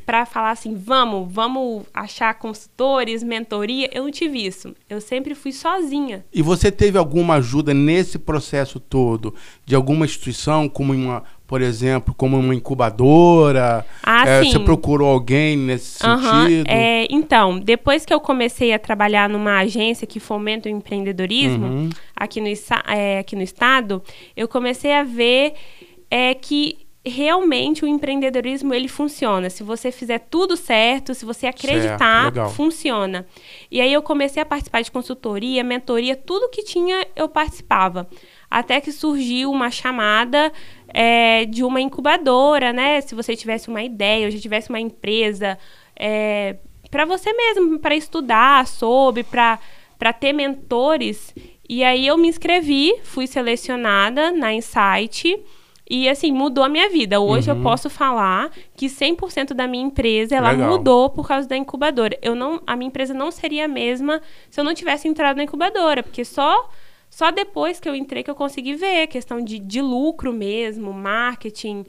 para 0.05 0.27
falar 0.27 0.51
assim, 0.51 0.75
vamos, 0.75 1.33
vamos 1.33 1.85
achar 1.95 2.35
consultores, 2.35 3.23
mentoria. 3.23 3.89
Eu 3.91 4.05
não 4.05 4.11
tive 4.11 4.45
isso. 4.45 4.75
Eu 4.89 5.01
sempre 5.01 5.35
fui 5.35 5.51
sozinha. 5.51 6.25
E 6.33 6.43
você 6.43 6.71
teve 6.71 6.99
alguma 6.99 7.37
ajuda 7.37 7.73
nesse 7.73 8.19
processo 8.19 8.79
todo 8.79 9.35
de 9.65 9.75
alguma 9.75 10.05
instituição, 10.05 10.69
como 10.69 10.93
uma, 10.93 11.23
por 11.47 11.63
exemplo, 11.63 12.15
como 12.15 12.39
uma 12.39 12.55
incubadora? 12.55 13.87
Ah, 14.03 14.29
É, 14.29 14.43
sim. 14.45 14.51
Você 14.51 14.59
procurou 14.59 15.09
alguém 15.09 15.57
nesse 15.57 16.07
Aham, 16.07 16.47
sentido? 16.49 16.69
é, 16.69 17.07
então, 17.11 17.59
depois 17.59 18.05
que 18.05 18.13
eu 18.13 18.21
comecei 18.21 18.75
a 18.75 18.79
trabalhar 18.79 19.29
numa 19.29 19.59
agência 19.59 20.07
que 20.07 20.21
fomenta 20.21 20.69
o 20.69 20.73
empreendedorismo 20.73 21.67
Uhum. 21.67 21.89
aqui, 22.15 22.41
no, 22.41 22.49
é, 22.89 23.19
aqui 23.21 23.35
no 23.37 23.43
estado, 23.43 24.03
eu 24.37 24.47
comecei 24.47 24.93
a 24.93 25.03
ver 25.03 25.55
é, 26.13 26.35
que 26.35 26.87
realmente 27.03 27.87
o 27.87 27.89
empreendedorismo 27.89 28.75
ele 28.75 28.87
funciona. 28.87 29.49
Se 29.49 29.63
você 29.63 29.91
fizer 29.91 30.19
tudo 30.19 30.59
certo, 30.59 31.15
se 31.15 31.25
você 31.25 31.47
acreditar, 31.47 32.27
legal. 32.27 32.51
funciona. 32.51 33.27
E 33.71 33.81
aí 33.81 33.91
eu 33.91 34.03
comecei 34.03 34.43
a 34.43 34.45
participar 34.45 34.83
de 34.83 34.91
consultoria, 34.91 35.65
mentoria, 35.65 36.15
tudo 36.15 36.51
que 36.51 36.63
tinha 36.63 37.07
eu 37.17 37.31
participava. 37.31 38.07
Até 38.51 38.79
que 38.79 38.93
surgiu 38.93 39.51
uma 39.51 39.71
chamada 39.71 40.53
é, 40.89 41.47
de 41.47 41.65
uma 41.65 41.81
incubadora, 41.81 42.75
né? 42.75 43.01
Se 43.01 43.15
você 43.15 43.35
tivesse 43.35 43.69
uma 43.69 43.83
ideia, 43.83 44.27
ou 44.27 44.31
já 44.31 44.39
tivesse 44.39 44.69
uma 44.69 44.79
empresa, 44.79 45.59
é, 45.97 46.57
para 46.91 47.07
você 47.07 47.33
mesmo, 47.33 47.79
para 47.79 47.97
estudar 47.97 48.67
sobre, 48.67 49.25
para 49.25 49.59
ter 50.21 50.35
mentores. 50.35 51.35
E 51.67 51.83
aí 51.83 52.07
eu 52.07 52.19
me 52.19 52.29
inscrevi, 52.29 52.93
fui 53.03 53.27
selecionada 53.27 54.31
na 54.31 54.53
Insight. 54.53 55.43
E 55.89 56.09
assim, 56.09 56.33
mudou 56.33 56.65
a 56.65 56.69
minha 56.69 56.89
vida. 56.89 57.21
Hoje 57.21 57.51
eu 57.51 57.57
posso 57.63 57.91
falar 57.91 58.51
que 58.77 58.87
100% 58.87 59.53
da 59.53 59.67
minha 59.67 59.85
empresa, 59.85 60.37
ela 60.37 60.53
Legal. 60.53 60.71
mudou 60.71 61.11
por 61.11 61.27
causa 61.27 61.47
da 61.47 61.57
incubadora. 61.57 62.17
Eu 62.23 62.35
não, 62.35 62.63
a 62.67 62.77
minha 62.77 62.89
empresa 62.89 63.13
não 63.13 63.31
seria 63.31 63.65
a 63.65 63.69
mesma 63.69 64.23
se 64.49 64.61
eu 64.61 64.65
não 64.65 64.75
tivesse 64.75 65.09
entrado 65.09 65.37
na 65.37 65.45
incubadora, 65.45 66.03
porque 66.03 66.25
só 66.25 66.69
só 67.11 67.31
depois 67.31 67.79
que 67.79 67.87
eu 67.87 67.95
entrei 67.95 68.23
que 68.23 68.31
eu 68.31 68.35
consegui 68.35 68.75
ver 68.75 69.07
questão 69.07 69.45
de, 69.45 69.59
de 69.59 69.83
lucro 69.83 70.33
mesmo, 70.33 70.95
marketing, 70.95 71.85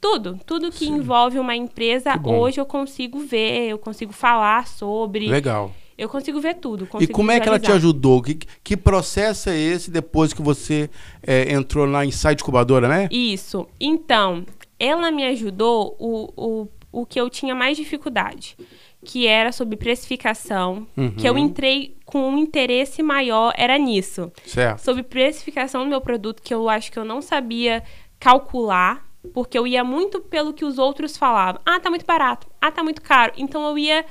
tudo, 0.00 0.38
tudo 0.46 0.70
que 0.70 0.88
envolve 0.88 1.36
uma 1.38 1.56
empresa, 1.56 2.12
hoje 2.24 2.60
eu 2.60 2.66
consigo 2.66 3.18
ver, 3.18 3.68
eu 3.68 3.78
consigo 3.78 4.12
falar 4.12 4.68
sobre, 4.68 5.26
Legal. 5.26 5.72
Eu 5.98 6.08
consigo 6.08 6.40
ver 6.40 6.54
tudo. 6.54 6.84
E 6.84 6.86
consigo 6.86 7.12
como 7.12 7.30
é 7.32 7.40
que 7.40 7.48
ela 7.48 7.58
te 7.58 7.62
visualizar. 7.62 7.88
ajudou? 7.90 8.22
Que, 8.22 8.34
que 8.62 8.76
processo 8.76 9.50
é 9.50 9.58
esse 9.58 9.90
depois 9.90 10.32
que 10.32 10.40
você 10.40 10.88
é, 11.26 11.52
entrou 11.52 11.86
na 11.86 12.04
Insight 12.06 12.40
Incubadora, 12.40 12.86
né? 12.88 13.08
Isso. 13.10 13.66
Então, 13.80 14.46
ela 14.78 15.10
me 15.10 15.26
ajudou 15.26 15.96
o, 15.98 16.32
o, 16.36 16.68
o 17.02 17.04
que 17.06 17.20
eu 17.20 17.28
tinha 17.28 17.54
mais 17.54 17.76
dificuldade, 17.76 18.56
que 19.04 19.26
era 19.26 19.50
sobre 19.52 19.76
precificação, 19.76 20.86
que 21.16 21.28
eu 21.28 21.32
Uhum. 21.32 21.38
entrei 21.38 21.96
com 22.04 22.28
um 22.30 22.38
interesse 22.38 23.02
maior, 23.02 23.52
era 23.56 23.76
nisso. 23.76 24.30
Certo. 24.46 24.80
Sobre 24.80 25.02
precificação 25.02 25.82
do 25.84 25.90
meu 25.90 26.00
produto, 26.00 26.40
que 26.42 26.54
eu 26.54 26.68
acho 26.68 26.90
que 26.92 26.98
eu 26.98 27.04
não 27.04 27.20
sabia 27.20 27.82
calcular, 28.18 29.06
porque 29.32 29.58
eu 29.58 29.66
ia 29.66 29.82
muito 29.84 30.20
pelo 30.20 30.52
que 30.52 30.64
os 30.64 30.78
outros 30.78 31.16
falavam. 31.16 31.60
Ah, 31.66 31.80
tá 31.80 31.90
muito 31.90 32.06
barato. 32.06 32.46
Ah, 32.60 32.70
tá 32.70 32.82
muito 32.82 33.02
caro. 33.02 33.32
Então 33.36 33.66
eu 33.68 33.76
ia 33.78 34.04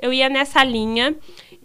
eu 0.00 0.12
ia 0.12 0.28
nessa 0.28 0.62
linha 0.64 1.14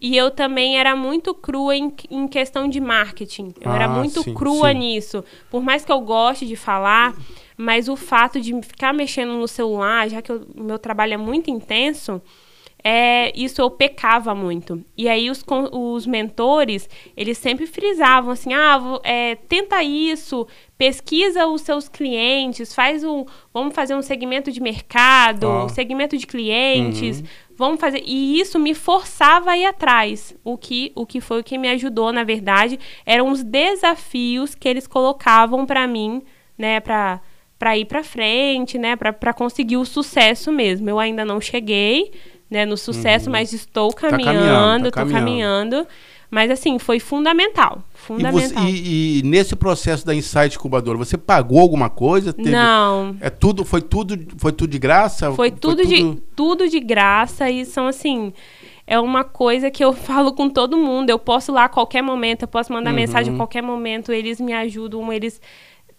e 0.02 0.16
eu 0.16 0.30
também 0.30 0.78
era 0.78 0.96
muito 0.96 1.34
crua 1.34 1.76
em, 1.76 1.94
em 2.12 2.28
questão 2.28 2.68
de 2.68 2.80
marketing. 2.80 3.54
Eu 3.62 3.72
era 3.72 3.86
Ah, 3.86 3.90
muito 3.90 4.22
sim, 4.24 4.34
crua 4.34 4.72
sim. 4.72 4.80
nisso. 4.80 5.24
Por 5.50 5.62
mais 5.64 5.86
que 5.86 5.92
eu 5.92 6.02
goste 6.02 6.46
de 6.46 6.56
falar, 6.56 7.16
mas 7.58 7.88
o 7.88 7.96
fato 7.96 8.40
de 8.42 8.54
ficar 8.62 8.94
mexendo 8.94 9.34
no 9.34 9.48
celular, 9.48 10.10
já 10.10 10.22
que 10.22 10.32
o 10.32 10.46
meu 10.56 10.78
trabalho 10.78 11.14
é 11.14 11.18
muito 11.18 11.50
intenso, 11.50 12.22
é, 12.84 13.32
isso 13.36 13.62
eu 13.62 13.72
pecava 13.72 14.36
muito. 14.36 14.84
E 14.96 15.10
aí 15.10 15.30
os, 15.30 15.44
os 15.72 16.06
mentores, 16.06 16.88
eles 17.18 17.38
sempre 17.38 17.66
frisavam 17.66 18.32
assim, 18.32 18.54
ah, 18.54 19.00
é, 19.04 19.36
tenta 19.36 19.82
isso, 19.82 20.48
pesquisa 20.78 21.48
os 21.48 21.62
seus 21.62 21.90
clientes, 21.90 22.76
faz 22.76 23.04
um, 23.04 23.26
vamos 23.54 23.74
fazer 23.74 23.96
um 23.96 24.02
segmento 24.04 24.52
de 24.52 24.62
mercado, 24.62 25.48
Ah. 25.48 25.66
um 25.66 25.70
segmento 25.70 26.16
de 26.16 26.28
clientes, 26.28 27.24
vamos 27.58 27.80
fazer. 27.80 28.04
E 28.06 28.40
isso 28.40 28.60
me 28.60 28.76
forçava 28.76 29.52
a 29.52 29.58
ir 29.58 29.66
atrás. 29.66 30.36
O 30.44 30.56
que, 30.56 30.92
o 30.94 31.06
que 31.06 31.20
foi 31.20 31.40
o 31.40 31.44
que 31.44 31.58
me 31.58 31.70
ajudou, 31.70 32.12
na 32.12 32.24
verdade, 32.24 32.80
eram 33.06 33.30
os 33.30 33.44
desafios 33.44 34.54
que 34.54 34.68
eles 34.70 34.86
colocavam 34.86 35.66
para 35.66 35.88
mim, 35.88 36.22
né, 36.58 36.80
para 36.80 37.20
para 37.58 37.78
ir 37.78 37.86
para 37.86 38.04
frente, 38.04 38.78
né, 38.78 38.98
para 38.98 39.34
conseguir 39.34 39.78
o 39.78 39.86
sucesso 39.86 40.52
mesmo. 40.52 40.90
Eu 40.90 41.00
ainda 41.00 41.24
não 41.24 41.40
cheguei, 41.40 42.12
né, 42.50 42.66
no 42.66 42.78
sucesso, 42.78 43.26
uhum. 43.26 43.32
mas 43.32 43.54
estou 43.54 43.92
caminhando, 43.94 44.26
tá 44.26 44.34
caminhando, 44.34 44.92
tá 44.92 45.06
caminhando. 45.06 45.88
Mas 46.30 46.52
assim, 46.52 46.80
foi 46.80 47.00
fundamental. 47.00 47.84
Fundamental. 47.94 48.64
E, 48.64 48.72
você, 48.72 48.82
e, 48.82 49.20
e, 49.20 49.24
nesse 49.24 49.56
processo 49.56 50.06
da 50.06 50.14
Insight 50.14 50.58
Incubadora, 50.58 50.98
você 50.98 51.18
pagou 51.18 51.60
alguma 51.60 51.90
coisa? 51.90 52.34
Teve, 52.34 52.50
não. 52.50 53.16
É 53.22 53.30
tudo, 53.30 53.64
foi 53.64 53.82
tudo, 53.82 54.18
foi 54.38 54.52
tudo 54.52 54.70
de 54.70 54.80
graça? 54.80 55.32
Foi 55.32 55.52
tudo, 55.52 55.84
foi 55.84 55.98
tudo... 55.98 56.16
de 56.16 56.22
tudo 56.36 56.68
de 56.68 56.80
graça 56.80 57.50
e 57.50 57.64
são 57.64 57.88
assim, 57.88 58.34
é 58.88 59.00
uma 59.00 59.24
coisa 59.24 59.72
que 59.72 59.84
eu 59.84 59.94
falo 59.96 60.34
com 60.34 60.50
todo 60.50 60.78
mundo. 60.78 61.10
Eu 61.10 61.20
posso 61.20 61.52
lá 61.52 61.66
a 61.66 61.70
qualquer 61.70 62.02
momento, 62.02 62.42
eu 62.42 62.48
posso 62.48 62.74
mandar 62.74 62.90
uhum. 62.90 62.96
mensagem 62.98 63.34
a 63.34 63.38
qualquer 63.38 63.62
momento, 63.62 64.12
eles 64.12 64.42
me 64.42 64.54
ajudam, 64.54 65.14
eles 65.14 65.40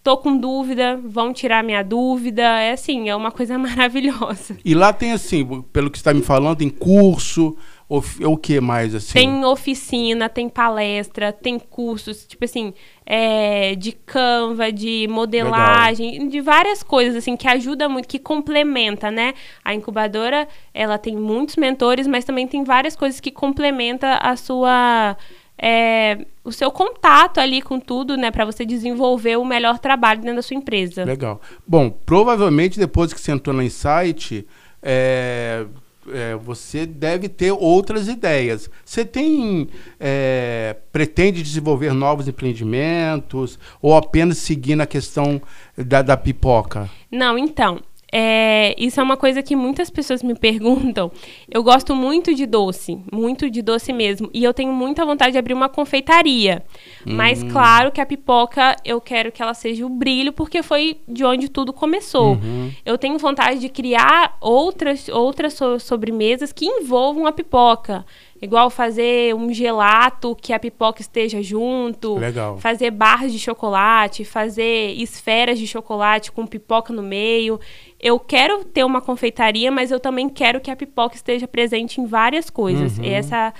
tô 0.07 0.15
com 0.15 0.37
dúvida, 0.37 0.97
vão 1.03 1.33
tirar 1.33 1.61
minha 1.61 1.83
dúvida. 1.83 2.41
É 2.41 2.71
assim, 2.71 3.09
é 3.09 3.15
uma 3.15 3.29
coisa 3.29 3.57
maravilhosa. 3.59 4.57
E 4.63 4.73
lá 4.73 4.93
tem 4.93 5.11
assim, 5.11 5.43
pelo 5.73 5.91
que 5.91 5.97
você 5.97 6.01
está 6.01 6.13
me 6.13 6.21
falando, 6.21 6.59
tem 6.59 6.69
curso, 6.69 7.57
Of, 7.89 8.25
o 8.25 8.35
que 8.35 8.59
mais, 8.59 8.93
assim? 8.93 9.13
Tem 9.13 9.45
oficina, 9.45 10.27
tem 10.27 10.49
palestra, 10.49 11.31
tem 11.31 11.57
cursos, 11.57 12.25
tipo 12.25 12.43
assim, 12.43 12.73
é, 13.05 13.75
de 13.75 13.93
Canva, 13.93 14.73
de 14.73 15.07
modelagem, 15.09 16.11
Legal. 16.11 16.27
de 16.27 16.41
várias 16.41 16.83
coisas, 16.83 17.15
assim, 17.15 17.37
que 17.37 17.47
ajuda 17.47 17.87
muito, 17.87 18.05
que 18.05 18.19
complementa, 18.19 19.09
né? 19.09 19.33
A 19.63 19.73
incubadora, 19.73 20.49
ela 20.73 20.97
tem 20.97 21.15
muitos 21.15 21.55
mentores, 21.55 22.07
mas 22.07 22.25
também 22.25 22.45
tem 22.45 22.61
várias 22.65 22.93
coisas 22.93 23.21
que 23.21 23.31
complementa 23.31 24.15
a 24.15 24.35
sua... 24.35 25.15
É, 25.59 26.25
o 26.43 26.51
seu 26.51 26.71
contato 26.71 27.39
ali 27.39 27.61
com 27.61 27.79
tudo, 27.79 28.15
né, 28.15 28.29
para 28.29 28.45
você 28.45 28.65
desenvolver 28.65 29.37
o 29.37 29.45
melhor 29.45 29.79
trabalho 29.79 30.21
dentro 30.21 30.35
da 30.35 30.41
sua 30.41 30.55
empresa. 30.55 31.03
Legal. 31.03 31.41
Bom, 31.67 31.89
provavelmente 31.89 32.77
depois 32.77 33.11
que 33.11 33.19
você 33.19 33.31
entrou 33.31 33.55
na 33.55 33.63
Insight, 33.63 34.45
é, 34.81 35.65
é, 36.13 36.35
você 36.35 36.85
deve 36.85 37.27
ter 37.27 37.51
outras 37.51 38.07
ideias. 38.07 38.69
Você 38.85 39.03
tem 39.03 39.67
é, 39.99 40.75
pretende 40.91 41.41
desenvolver 41.41 41.93
novos 41.93 42.27
empreendimentos 42.27 43.59
ou 43.81 43.95
apenas 43.95 44.37
seguir 44.37 44.75
na 44.75 44.85
questão 44.85 45.41
da, 45.75 46.01
da 46.01 46.15
pipoca? 46.15 46.89
Não, 47.11 47.37
então 47.37 47.79
é, 48.11 48.73
isso 48.77 48.99
é 48.99 49.03
uma 49.03 49.17
coisa 49.17 49.43
que 49.43 49.55
muitas 49.55 49.89
pessoas 49.89 50.23
me 50.23 50.33
perguntam. 50.33 51.11
Eu 51.49 51.61
gosto 51.61 51.93
muito 51.93 52.33
de 52.33 52.45
doce, 52.45 52.99
muito 53.11 53.49
de 53.49 53.61
doce 53.61 53.91
mesmo. 53.91 54.29
E 54.33 54.43
eu 54.43 54.53
tenho 54.53 54.71
muita 54.71 55.05
vontade 55.05 55.33
de 55.33 55.37
abrir 55.37 55.53
uma 55.53 55.67
confeitaria. 55.67 56.63
Hum. 57.05 57.15
Mas 57.15 57.43
claro 57.43 57.91
que 57.91 57.99
a 57.99 58.05
pipoca 58.05 58.75
eu 58.85 59.01
quero 59.01 59.31
que 59.31 59.41
ela 59.41 59.53
seja 59.53 59.85
o 59.85 59.89
brilho, 59.89 60.31
porque 60.31 60.63
foi 60.63 60.97
de 61.07 61.25
onde 61.25 61.49
tudo 61.49 61.73
começou. 61.73 62.33
Uhum. 62.35 62.71
Eu 62.85 62.97
tenho 62.97 63.17
vontade 63.17 63.59
de 63.59 63.69
criar 63.69 64.37
outras, 64.39 65.09
outras 65.09 65.53
so 65.53 65.79
sobremesas 65.79 66.51
que 66.53 66.65
envolvam 66.65 67.25
a 67.27 67.31
pipoca. 67.31 68.05
Igual 68.41 68.69
fazer 68.69 69.33
um 69.33 69.51
gelato 69.51 70.35
que 70.39 70.53
a 70.53 70.59
pipoca 70.59 71.01
esteja 71.01 71.41
junto. 71.41 72.17
Legal. 72.17 72.57
Fazer 72.59 72.91
barras 72.91 73.31
de 73.31 73.39
chocolate, 73.39 74.23
fazer 74.23 74.93
esferas 74.93 75.57
de 75.57 75.65
chocolate 75.65 76.31
com 76.31 76.45
pipoca 76.45 76.93
no 76.93 77.01
meio. 77.01 77.59
Eu 77.99 78.19
quero 78.19 78.63
ter 78.63 78.83
uma 78.83 79.01
confeitaria, 79.01 79.71
mas 79.71 79.89
eu 79.89 79.99
também 79.99 80.29
quero 80.29 80.61
que 80.61 80.69
a 80.69 80.75
pipoca 80.75 81.15
esteja 81.15 81.47
presente 81.47 81.99
em 81.99 82.05
várias 82.05 82.49
coisas. 82.49 82.97
Uhum. 82.97 83.05
Essa 83.05 83.53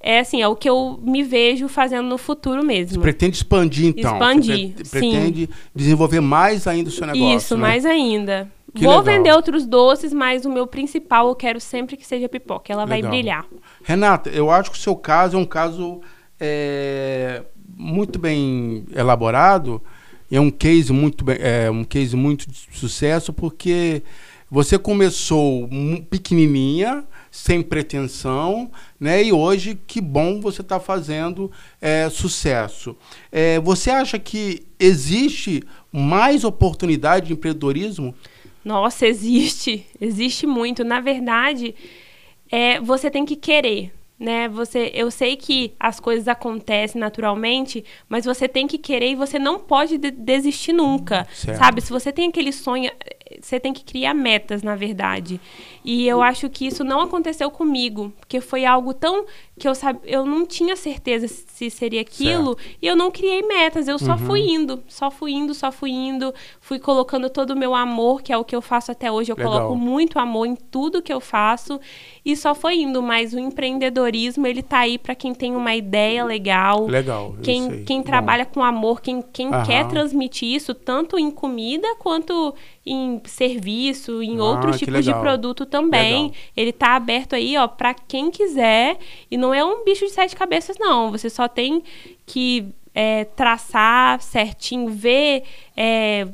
é 0.00 0.20
assim, 0.20 0.40
é 0.40 0.46
o 0.46 0.54
que 0.54 0.68
eu 0.68 0.98
me 1.02 1.22
vejo 1.22 1.66
fazendo 1.66 2.06
no 2.06 2.18
futuro 2.18 2.64
mesmo. 2.64 2.94
Você 2.94 3.00
pretende 3.00 3.36
expandir, 3.36 3.86
então? 3.86 4.12
Expandir, 4.12 4.74
Você 4.76 5.00
pretende 5.00 5.46
sim. 5.46 5.52
desenvolver 5.74 6.20
mais 6.20 6.66
ainda 6.66 6.88
o 6.88 6.92
seu 6.92 7.06
negócio, 7.06 7.36
Isso, 7.36 7.56
né? 7.56 7.60
mais 7.60 7.84
ainda. 7.84 8.48
Que 8.74 8.84
Vou 8.84 8.98
legal. 8.98 9.04
vender 9.04 9.32
outros 9.32 9.66
doces, 9.66 10.12
mas 10.12 10.44
o 10.44 10.50
meu 10.50 10.66
principal 10.66 11.28
eu 11.28 11.34
quero 11.34 11.60
sempre 11.60 11.96
que 11.96 12.06
seja 12.06 12.28
pipoca. 12.28 12.72
Ela 12.72 12.84
legal. 12.84 13.02
vai 13.02 13.10
brilhar. 13.10 13.46
Renata, 13.82 14.28
eu 14.30 14.50
acho 14.50 14.70
que 14.70 14.76
o 14.76 14.80
seu 14.80 14.94
caso 14.94 15.36
é 15.36 15.40
um 15.40 15.44
caso 15.44 16.00
é, 16.38 17.42
muito 17.76 18.18
bem 18.18 18.84
elaborado. 18.94 19.82
É 20.30 20.38
um 20.38 20.50
case 20.50 20.92
muito 20.92 21.24
bem, 21.24 21.38
é, 21.40 21.70
um 21.70 21.84
case 21.84 22.14
muito 22.14 22.50
de 22.50 22.68
sucesso 22.72 23.32
porque 23.32 24.02
você 24.50 24.78
começou 24.78 25.68
pequenininha, 26.08 27.04
sem 27.30 27.62
pretensão, 27.62 28.70
né? 28.98 29.22
E 29.22 29.32
hoje, 29.32 29.78
que 29.86 30.00
bom 30.00 30.40
você 30.40 30.62
está 30.62 30.80
fazendo 30.80 31.50
é, 31.80 32.08
sucesso. 32.08 32.96
É, 33.30 33.60
você 33.60 33.90
acha 33.90 34.18
que 34.18 34.66
existe 34.78 35.62
mais 35.92 36.44
oportunidade 36.44 37.26
de 37.26 37.32
empreendedorismo? 37.34 38.14
Nossa, 38.68 39.06
existe, 39.06 39.86
existe 39.98 40.46
muito. 40.46 40.84
Na 40.84 41.00
verdade, 41.00 41.74
é, 42.50 42.78
você 42.78 43.10
tem 43.10 43.24
que 43.24 43.34
querer, 43.34 43.94
né? 44.20 44.46
Você, 44.46 44.90
eu 44.92 45.10
sei 45.10 45.36
que 45.36 45.72
as 45.80 45.98
coisas 45.98 46.28
acontecem 46.28 47.00
naturalmente, 47.00 47.82
mas 48.10 48.26
você 48.26 48.46
tem 48.46 48.66
que 48.66 48.76
querer 48.76 49.12
e 49.12 49.14
você 49.14 49.38
não 49.38 49.58
pode 49.58 49.96
de 49.96 50.10
desistir 50.10 50.74
nunca, 50.74 51.26
certo. 51.32 51.58
sabe? 51.58 51.80
Se 51.80 51.90
você 51.90 52.12
tem 52.12 52.28
aquele 52.28 52.52
sonho, 52.52 52.90
você 53.40 53.60
tem 53.60 53.72
que 53.72 53.84
criar 53.84 54.14
metas, 54.14 54.62
na 54.62 54.74
verdade. 54.74 55.40
E 55.84 56.06
eu 56.06 56.22
acho 56.22 56.48
que 56.50 56.66
isso 56.66 56.82
não 56.82 57.00
aconteceu 57.00 57.50
comigo, 57.50 58.12
porque 58.18 58.40
foi 58.40 58.64
algo 58.64 58.92
tão 58.92 59.24
que 59.58 59.68
eu 59.68 59.74
sabe, 59.74 60.00
eu 60.04 60.24
não 60.24 60.46
tinha 60.46 60.76
certeza 60.76 61.26
se 61.26 61.68
seria 61.70 62.00
aquilo 62.00 62.56
certo. 62.56 62.78
e 62.80 62.86
eu 62.86 62.94
não 62.94 63.10
criei 63.10 63.42
metas, 63.42 63.88
eu 63.88 63.98
só 63.98 64.12
uhum. 64.12 64.18
fui 64.18 64.40
indo, 64.40 64.82
só 64.86 65.10
fui 65.10 65.32
indo, 65.32 65.54
só 65.54 65.72
fui 65.72 65.90
indo, 65.90 66.32
fui 66.68 66.78
colocando 66.78 67.30
todo 67.30 67.52
o 67.52 67.56
meu 67.56 67.74
amor, 67.74 68.20
que 68.20 68.30
é 68.30 68.36
o 68.36 68.44
que 68.44 68.54
eu 68.54 68.60
faço 68.60 68.92
até 68.92 69.10
hoje, 69.10 69.32
eu 69.32 69.36
Legal. 69.36 69.52
coloco 69.52 69.74
muito 69.74 70.18
amor 70.18 70.44
em 70.44 70.54
tudo 70.54 71.00
que 71.00 71.10
eu 71.10 71.18
faço 71.18 71.80
e 72.22 72.36
só 72.36 72.54
foi 72.54 72.74
indo, 72.74 73.02
mas 73.02 73.32
o 73.32 73.38
empreendedorismo 73.38 74.46
ele 74.46 74.62
tá 74.62 74.80
aí 74.80 74.98
para 74.98 75.14
quem 75.14 75.32
tem 75.32 75.56
uma 75.56 75.74
ideia 75.74 76.22
legal. 76.22 76.86
Legal. 76.86 77.34
Quem 77.42 77.84
quem 77.84 78.02
trabalha 78.02 78.44
com 78.44 78.62
amor, 78.62 79.00
quem 79.00 79.22
quem 79.32 79.48
quer 79.64 79.88
transmitir 79.88 80.54
isso 80.54 80.74
tanto 80.74 81.18
em 81.18 81.30
comida 81.30 81.88
quanto 81.98 82.54
em 82.84 83.18
serviço, 83.24 84.22
em 84.22 84.38
ah, 84.38 84.44
outros 84.44 84.78
tipos 84.78 84.92
legal. 84.92 85.14
de 85.14 85.20
produto 85.22 85.64
também. 85.64 86.24
Legal. 86.24 86.36
Ele 86.54 86.72
tá 86.72 86.96
aberto 86.96 87.34
aí, 87.34 87.56
ó, 87.56 87.66
para 87.66 87.94
quem 87.94 88.30
quiser. 88.30 88.98
E 89.30 89.38
não 89.38 89.54
é 89.54 89.64
um 89.64 89.84
bicho 89.84 90.04
de 90.04 90.12
sete 90.12 90.36
cabeças, 90.36 90.76
não. 90.78 91.10
Você 91.10 91.30
só 91.30 91.48
tem 91.48 91.82
que 92.26 92.74
é, 92.94 93.24
traçar 93.24 94.20
certinho, 94.20 94.90
ver. 94.90 95.44
É, 95.76 96.26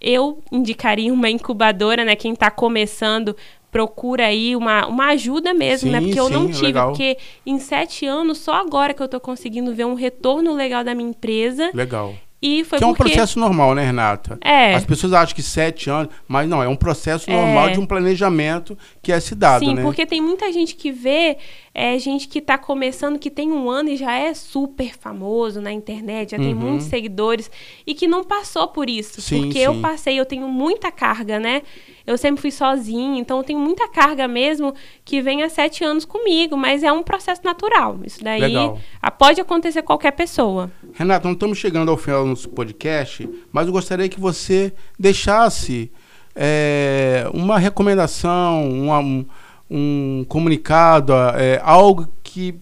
eu 0.00 0.42
indicaria 0.50 1.12
uma 1.12 1.28
incubadora, 1.28 2.04
né? 2.04 2.14
Quem 2.14 2.32
está 2.32 2.50
começando, 2.50 3.36
procura 3.70 4.26
aí 4.26 4.54
uma, 4.56 4.86
uma 4.86 5.08
ajuda 5.08 5.52
mesmo, 5.52 5.90
né? 5.90 5.98
sim, 5.98 6.06
né? 6.06 6.08
Porque 6.08 6.20
eu 6.20 6.30
não 6.30 6.46
tive, 6.48 6.66
legal. 6.66 6.90
porque 6.90 7.18
em 7.44 7.58
sete 7.58 8.06
anos, 8.06 8.38
só 8.38 8.54
agora 8.54 8.94
que 8.94 9.02
eu 9.02 9.06
estou 9.06 9.20
conseguindo 9.20 9.74
ver 9.74 9.84
um 9.84 9.94
retorno 9.94 10.54
legal 10.54 10.84
da 10.84 10.94
minha 10.94 11.10
empresa. 11.10 11.70
Legal. 11.74 12.14
E 12.40 12.62
foi 12.62 12.78
que 12.78 12.84
é 12.84 12.86
um 12.86 12.94
processo 12.94 13.38
normal, 13.38 13.74
né, 13.74 13.84
Renata? 13.84 14.38
É. 14.40 14.74
As 14.74 14.84
pessoas 14.84 15.12
acham 15.12 15.34
que 15.34 15.42
sete 15.42 15.90
anos, 15.90 16.12
mas 16.28 16.48
não, 16.48 16.62
é 16.62 16.68
um 16.68 16.76
processo 16.76 17.28
normal 17.28 17.68
é. 17.68 17.72
de 17.72 17.80
um 17.80 17.86
planejamento 17.86 18.78
que 19.02 19.10
é 19.10 19.18
se 19.18 19.34
dado, 19.34 19.64
Sim, 19.64 19.74
né? 19.74 19.82
porque 19.82 20.06
tem 20.06 20.20
muita 20.20 20.52
gente 20.52 20.76
que 20.76 20.92
vê, 20.92 21.36
é, 21.74 21.98
gente 21.98 22.28
que 22.28 22.38
está 22.38 22.56
começando, 22.56 23.18
que 23.18 23.28
tem 23.28 23.50
um 23.50 23.68
ano 23.68 23.88
e 23.88 23.96
já 23.96 24.14
é 24.14 24.32
super 24.34 24.96
famoso 24.96 25.60
na 25.60 25.72
internet, 25.72 26.30
já 26.30 26.36
uhum. 26.36 26.44
tem 26.44 26.54
muitos 26.54 26.86
seguidores, 26.86 27.50
e 27.84 27.92
que 27.92 28.06
não 28.06 28.22
passou 28.22 28.68
por 28.68 28.88
isso. 28.88 29.20
Sim, 29.20 29.42
porque 29.42 29.58
sim. 29.58 29.64
eu 29.64 29.80
passei, 29.80 30.18
eu 30.18 30.24
tenho 30.24 30.46
muita 30.46 30.92
carga, 30.92 31.40
né? 31.40 31.62
Eu 32.06 32.16
sempre 32.16 32.40
fui 32.40 32.50
sozinha, 32.50 33.20
então 33.20 33.36
eu 33.36 33.44
tenho 33.44 33.58
muita 33.58 33.86
carga 33.86 34.26
mesmo 34.26 34.74
que 35.04 35.20
vem 35.20 35.42
há 35.42 35.48
sete 35.48 35.84
anos 35.84 36.06
comigo, 36.06 36.56
mas 36.56 36.82
é 36.82 36.90
um 36.90 37.02
processo 37.02 37.42
natural. 37.44 37.98
Isso 38.02 38.24
daí 38.24 38.40
Legal. 38.40 38.78
pode 39.18 39.40
acontecer 39.40 39.82
qualquer 39.82 40.12
pessoa. 40.12 40.70
Renato, 40.94 41.26
não 41.26 41.34
estamos 41.34 41.58
chegando 41.58 41.90
ao 41.90 41.98
final 41.98 42.27
nosso 42.28 42.48
podcast, 42.48 43.28
mas 43.52 43.66
eu 43.66 43.72
gostaria 43.72 44.08
que 44.08 44.20
você 44.20 44.72
deixasse 44.98 45.90
é, 46.34 47.28
uma 47.32 47.58
recomendação, 47.58 48.68
uma, 48.70 48.98
um, 49.00 49.26
um, 49.70 50.24
comunicado, 50.28 51.12
é, 51.36 51.60
algo 51.62 52.08
que. 52.22 52.54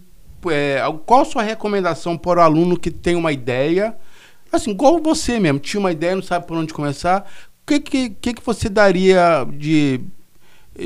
É, 0.48 0.80
qual 1.04 1.22
a 1.22 1.24
sua 1.24 1.42
recomendação 1.42 2.16
para 2.16 2.40
o 2.40 2.42
aluno 2.42 2.78
que 2.78 2.90
tem 2.90 3.16
uma 3.16 3.32
ideia? 3.32 3.96
Assim, 4.52 4.70
igual 4.70 5.02
você 5.02 5.40
mesmo, 5.40 5.58
tinha 5.58 5.80
uma 5.80 5.90
ideia, 5.90 6.14
não 6.14 6.22
sabe 6.22 6.46
por 6.46 6.56
onde 6.56 6.72
começar 6.72 7.26
que, 7.66 7.80
que, 7.80 8.10
que, 8.10 8.34
que 8.34 8.42
você 8.42 8.68
daria 8.68 9.44
de, 9.52 10.00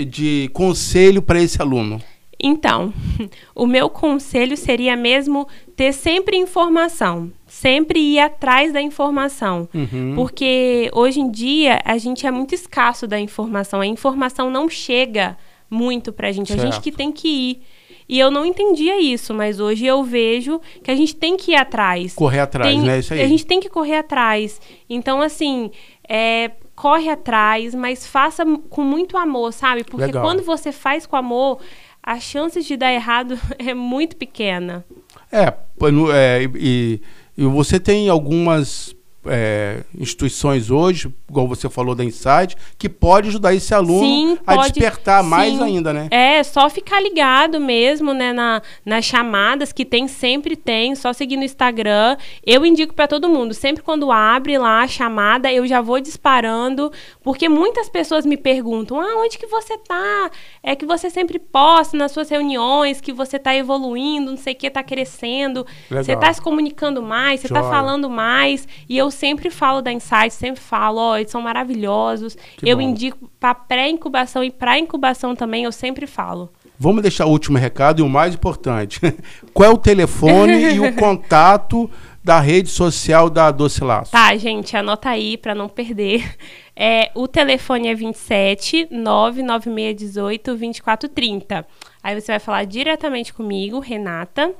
de 0.08 0.50
conselho 0.54 1.20
para 1.20 1.40
esse 1.40 1.60
aluno? 1.60 2.00
Então, 2.42 2.92
o 3.54 3.66
meu 3.66 3.90
conselho 3.90 4.56
seria 4.56 4.96
mesmo 4.96 5.46
ter 5.76 5.92
sempre 5.92 6.38
informação, 6.38 7.30
sempre 7.50 7.98
ir 7.98 8.20
atrás 8.20 8.72
da 8.72 8.80
informação, 8.80 9.68
uhum. 9.74 10.14
porque 10.14 10.88
hoje 10.94 11.18
em 11.18 11.28
dia 11.28 11.80
a 11.84 11.98
gente 11.98 12.24
é 12.24 12.30
muito 12.30 12.54
escasso 12.54 13.08
da 13.08 13.18
informação, 13.18 13.80
a 13.80 13.86
informação 13.86 14.48
não 14.48 14.68
chega 14.68 15.36
muito 15.68 16.12
pra 16.12 16.30
gente. 16.30 16.52
Certo. 16.52 16.60
A 16.60 16.64
gente 16.64 16.80
que 16.80 16.92
tem 16.92 17.10
que 17.10 17.28
ir. 17.28 17.62
E 18.08 18.18
eu 18.18 18.30
não 18.30 18.44
entendia 18.44 19.00
isso, 19.00 19.34
mas 19.34 19.58
hoje 19.58 19.84
eu 19.84 20.02
vejo 20.04 20.60
que 20.82 20.92
a 20.92 20.94
gente 20.94 21.14
tem 21.14 21.36
que 21.36 21.52
ir 21.52 21.56
atrás. 21.56 22.14
Correr 22.14 22.40
atrás, 22.40 22.68
tem, 22.68 22.80
né? 22.82 23.00
Isso 23.00 23.14
aí. 23.14 23.22
A 23.22 23.28
gente 23.28 23.44
tem 23.44 23.58
que 23.58 23.68
correr 23.68 23.96
atrás. 23.96 24.60
Então, 24.88 25.20
assim, 25.20 25.72
é, 26.08 26.52
corre 26.76 27.08
atrás, 27.08 27.74
mas 27.74 28.06
faça 28.06 28.44
com 28.68 28.82
muito 28.82 29.16
amor, 29.16 29.52
sabe? 29.52 29.82
Porque 29.84 30.06
Legal. 30.06 30.24
quando 30.24 30.42
você 30.42 30.70
faz 30.70 31.04
com 31.04 31.16
amor, 31.16 31.60
a 32.02 32.18
chance 32.18 32.62
de 32.62 32.76
dar 32.76 32.92
errado 32.92 33.38
é 33.58 33.74
muito 33.74 34.16
pequena. 34.16 34.84
É, 35.30 35.46
é 35.46 36.42
e, 36.42 36.50
e 36.56 37.00
você 37.46 37.80
tem 37.80 38.08
algumas 38.08 38.94
é, 39.26 39.82
instituições 39.98 40.70
hoje, 40.70 41.12
igual 41.28 41.46
você 41.46 41.68
falou 41.68 41.94
da 41.94 42.02
Insight, 42.02 42.56
que 42.78 42.88
pode 42.88 43.28
ajudar 43.28 43.54
esse 43.54 43.74
aluno 43.74 44.00
sim, 44.00 44.38
a 44.46 44.54
pode, 44.54 44.72
despertar 44.72 45.22
mais 45.22 45.54
sim. 45.54 45.62
ainda, 45.62 45.92
né? 45.92 46.08
É, 46.10 46.42
só 46.42 46.70
ficar 46.70 47.00
ligado 47.00 47.60
mesmo, 47.60 48.14
né, 48.14 48.32
na, 48.32 48.62
nas 48.84 49.04
chamadas 49.04 49.72
que 49.72 49.84
tem, 49.84 50.08
sempre 50.08 50.56
tem, 50.56 50.94
só 50.94 51.12
seguir 51.12 51.36
no 51.36 51.44
Instagram. 51.44 52.16
Eu 52.44 52.64
indico 52.64 52.94
para 52.94 53.06
todo 53.06 53.28
mundo, 53.28 53.52
sempre 53.52 53.82
quando 53.82 54.10
abre 54.10 54.56
lá 54.56 54.82
a 54.82 54.88
chamada, 54.88 55.52
eu 55.52 55.66
já 55.66 55.80
vou 55.82 56.00
disparando, 56.00 56.90
porque 57.22 57.48
muitas 57.48 57.88
pessoas 57.88 58.24
me 58.24 58.36
perguntam: 58.36 58.98
"Ah, 58.98 59.16
onde 59.18 59.38
que 59.38 59.46
você 59.46 59.76
tá? 59.76 60.30
É 60.62 60.74
que 60.74 60.86
você 60.86 61.10
sempre 61.10 61.38
posta 61.38 61.96
nas 61.96 62.12
suas 62.12 62.30
reuniões 62.30 63.00
que 63.00 63.12
você 63.12 63.38
tá 63.38 63.54
evoluindo, 63.54 64.30
não 64.30 64.38
sei 64.38 64.54
o 64.54 64.56
que, 64.56 64.70
tá 64.70 64.82
crescendo, 64.82 65.66
Legal. 65.90 66.04
você 66.04 66.16
tá 66.16 66.32
se 66.32 66.40
comunicando 66.40 67.02
mais, 67.02 67.40
você 67.40 67.48
tá 67.48 67.60
Joia. 67.60 67.70
tá 67.70 67.76
falando 67.76 68.08
mais". 68.08 68.66
E 68.88 68.96
eu 68.96 69.10
sempre 69.20 69.50
falo 69.50 69.82
da 69.82 69.92
Insight, 69.92 70.32
sempre 70.32 70.60
falo, 70.60 70.98
ó, 70.98 71.12
oh, 71.12 71.16
eles 71.16 71.30
são 71.30 71.42
maravilhosos. 71.42 72.36
Que 72.56 72.68
eu 72.68 72.76
bom. 72.78 72.82
indico 72.82 73.30
para 73.38 73.54
pré-incubação 73.54 74.42
e 74.42 74.50
para 74.50 74.78
incubação 74.78 75.36
também, 75.36 75.64
eu 75.64 75.72
sempre 75.72 76.06
falo. 76.06 76.50
Vamos 76.78 77.02
deixar 77.02 77.26
o 77.26 77.30
último 77.30 77.58
recado 77.58 78.00
e 78.00 78.02
o 78.02 78.08
mais 78.08 78.34
importante. 78.34 78.98
Qual 79.52 79.70
é 79.70 79.72
o 79.72 79.76
telefone 79.76 80.72
e 80.72 80.80
o 80.80 80.92
contato 80.96 81.90
da 82.24 82.40
rede 82.40 82.70
social 82.70 83.28
da 83.28 83.50
Doce 83.50 83.84
Laço? 83.84 84.12
Tá, 84.12 84.34
gente, 84.36 84.74
anota 84.74 85.10
aí 85.10 85.36
para 85.36 85.54
não 85.54 85.68
perder. 85.68 86.36
É, 86.74 87.10
o 87.14 87.28
telefone 87.28 87.88
é 87.88 87.94
27 87.94 88.88
99618 88.90 90.44
2430. 90.52 91.66
Aí 92.02 92.18
você 92.18 92.32
vai 92.32 92.38
falar 92.38 92.64
diretamente 92.64 93.34
comigo, 93.34 93.78
Renata. 93.78 94.54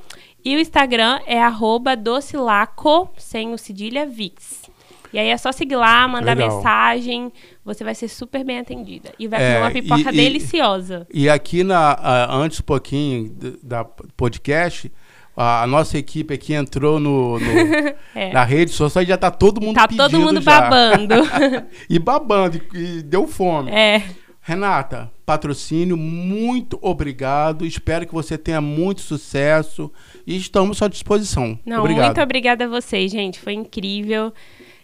E 0.44 0.56
o 0.56 0.60
Instagram 0.60 1.20
é 1.26 1.40
arroba 1.40 1.96
docilaco, 1.96 3.10
sem 3.16 3.52
o 3.52 3.58
cedilha, 3.58 4.06
Vix. 4.06 4.70
E 5.12 5.18
aí 5.18 5.28
é 5.28 5.36
só 5.36 5.50
seguir 5.50 5.76
lá, 5.76 6.06
mandar 6.06 6.36
Legal. 6.36 6.56
mensagem, 6.56 7.32
você 7.64 7.82
vai 7.82 7.94
ser 7.94 8.08
super 8.08 8.44
bem 8.44 8.60
atendida. 8.60 9.12
E 9.18 9.26
vai 9.26 9.42
é, 9.42 9.46
comer 9.46 9.60
uma 9.60 9.70
pipoca 9.70 10.12
e, 10.12 10.16
deliciosa. 10.16 11.06
E, 11.12 11.24
e 11.24 11.28
aqui, 11.28 11.64
na, 11.64 11.94
uh, 11.94 12.34
antes 12.36 12.60
um 12.60 12.62
pouquinho 12.62 13.34
da 13.62 13.84
podcast, 13.84 14.90
a, 15.36 15.66
nossa 15.66 15.98
equipe 15.98 16.34
aqui 16.34 16.54
entrou 16.54 17.00
no, 17.00 17.40
no 17.40 17.50
é. 18.14 18.32
na 18.32 18.44
rede 18.44 18.70
social 18.70 19.02
e 19.02 19.06
já 19.06 19.16
tá 19.16 19.30
todo 19.30 19.60
mundo 19.60 19.74
tá 19.74 19.88
pedindo 19.88 20.04
Tá 20.04 20.10
todo 20.10 20.20
mundo 20.20 20.40
já. 20.40 20.60
babando. 20.60 21.14
e 21.90 21.98
babando, 21.98 22.60
e, 22.74 22.78
e 22.78 23.02
deu 23.02 23.26
fome. 23.26 23.70
É. 23.70 24.04
Renata, 24.50 25.08
patrocínio, 25.24 25.96
muito 25.96 26.76
obrigado. 26.82 27.64
Espero 27.64 28.04
que 28.04 28.12
você 28.12 28.36
tenha 28.36 28.60
muito 28.60 29.00
sucesso 29.00 29.92
e 30.26 30.36
estamos 30.36 30.82
à 30.82 30.88
disposição. 30.88 31.56
Não, 31.64 31.78
obrigado. 31.78 32.06
muito 32.06 32.20
obrigada 32.20 32.64
a 32.64 32.68
vocês, 32.68 33.12
gente. 33.12 33.38
Foi 33.38 33.52
incrível. 33.52 34.34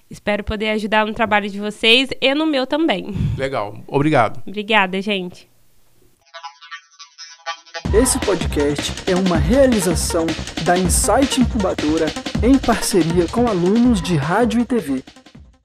Espero 0.09 0.45
poder 0.45 0.71
ajudar 0.71 1.05
no 1.05 1.13
trabalho 1.13 1.51
de 1.51 1.59
vocês 1.59 2.11
e 2.21 2.33
no 2.33 2.47
meu 2.47 2.65
também. 2.65 3.13
Legal. 3.37 3.81
Obrigado. 3.89 4.41
Obrigada, 4.47 5.03
gente. 5.03 5.49
Esse 7.93 8.21
podcast 8.21 8.93
é 9.11 9.17
uma 9.17 9.37
realização 9.37 10.27
da 10.65 10.79
Insight 10.79 11.41
Incubadora 11.41 12.07
em 12.41 12.57
parceria 12.57 13.27
com 13.33 13.49
alunos 13.49 14.01
de 14.01 14.15
rádio 14.15 14.61
e 14.61 14.65
TV. 14.65 15.03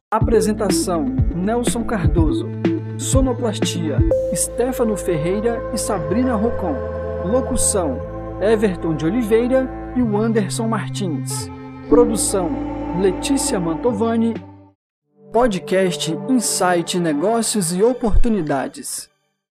Apresentação: 0.10 1.06
Nelson 1.36 1.84
Cardoso. 1.84 2.61
Sonoplastia: 2.97 3.99
Stefano 4.34 4.95
Ferreira 4.95 5.62
e 5.73 5.77
Sabrina 5.77 6.36
Rocon. 6.36 6.75
Locução: 7.25 7.97
Everton 8.41 8.95
de 8.95 9.06
Oliveira 9.06 9.69
e 9.95 10.01
o 10.01 10.17
Anderson 10.17 10.67
Martins. 10.67 11.49
Produção: 11.89 12.49
Letícia 13.01 13.60
Mantovani. 13.60 14.34
Podcast 15.32 16.12
Insight 16.30 16.99
Negócios 16.99 17.73
e 17.73 17.84
Oportunidades. 17.84 19.11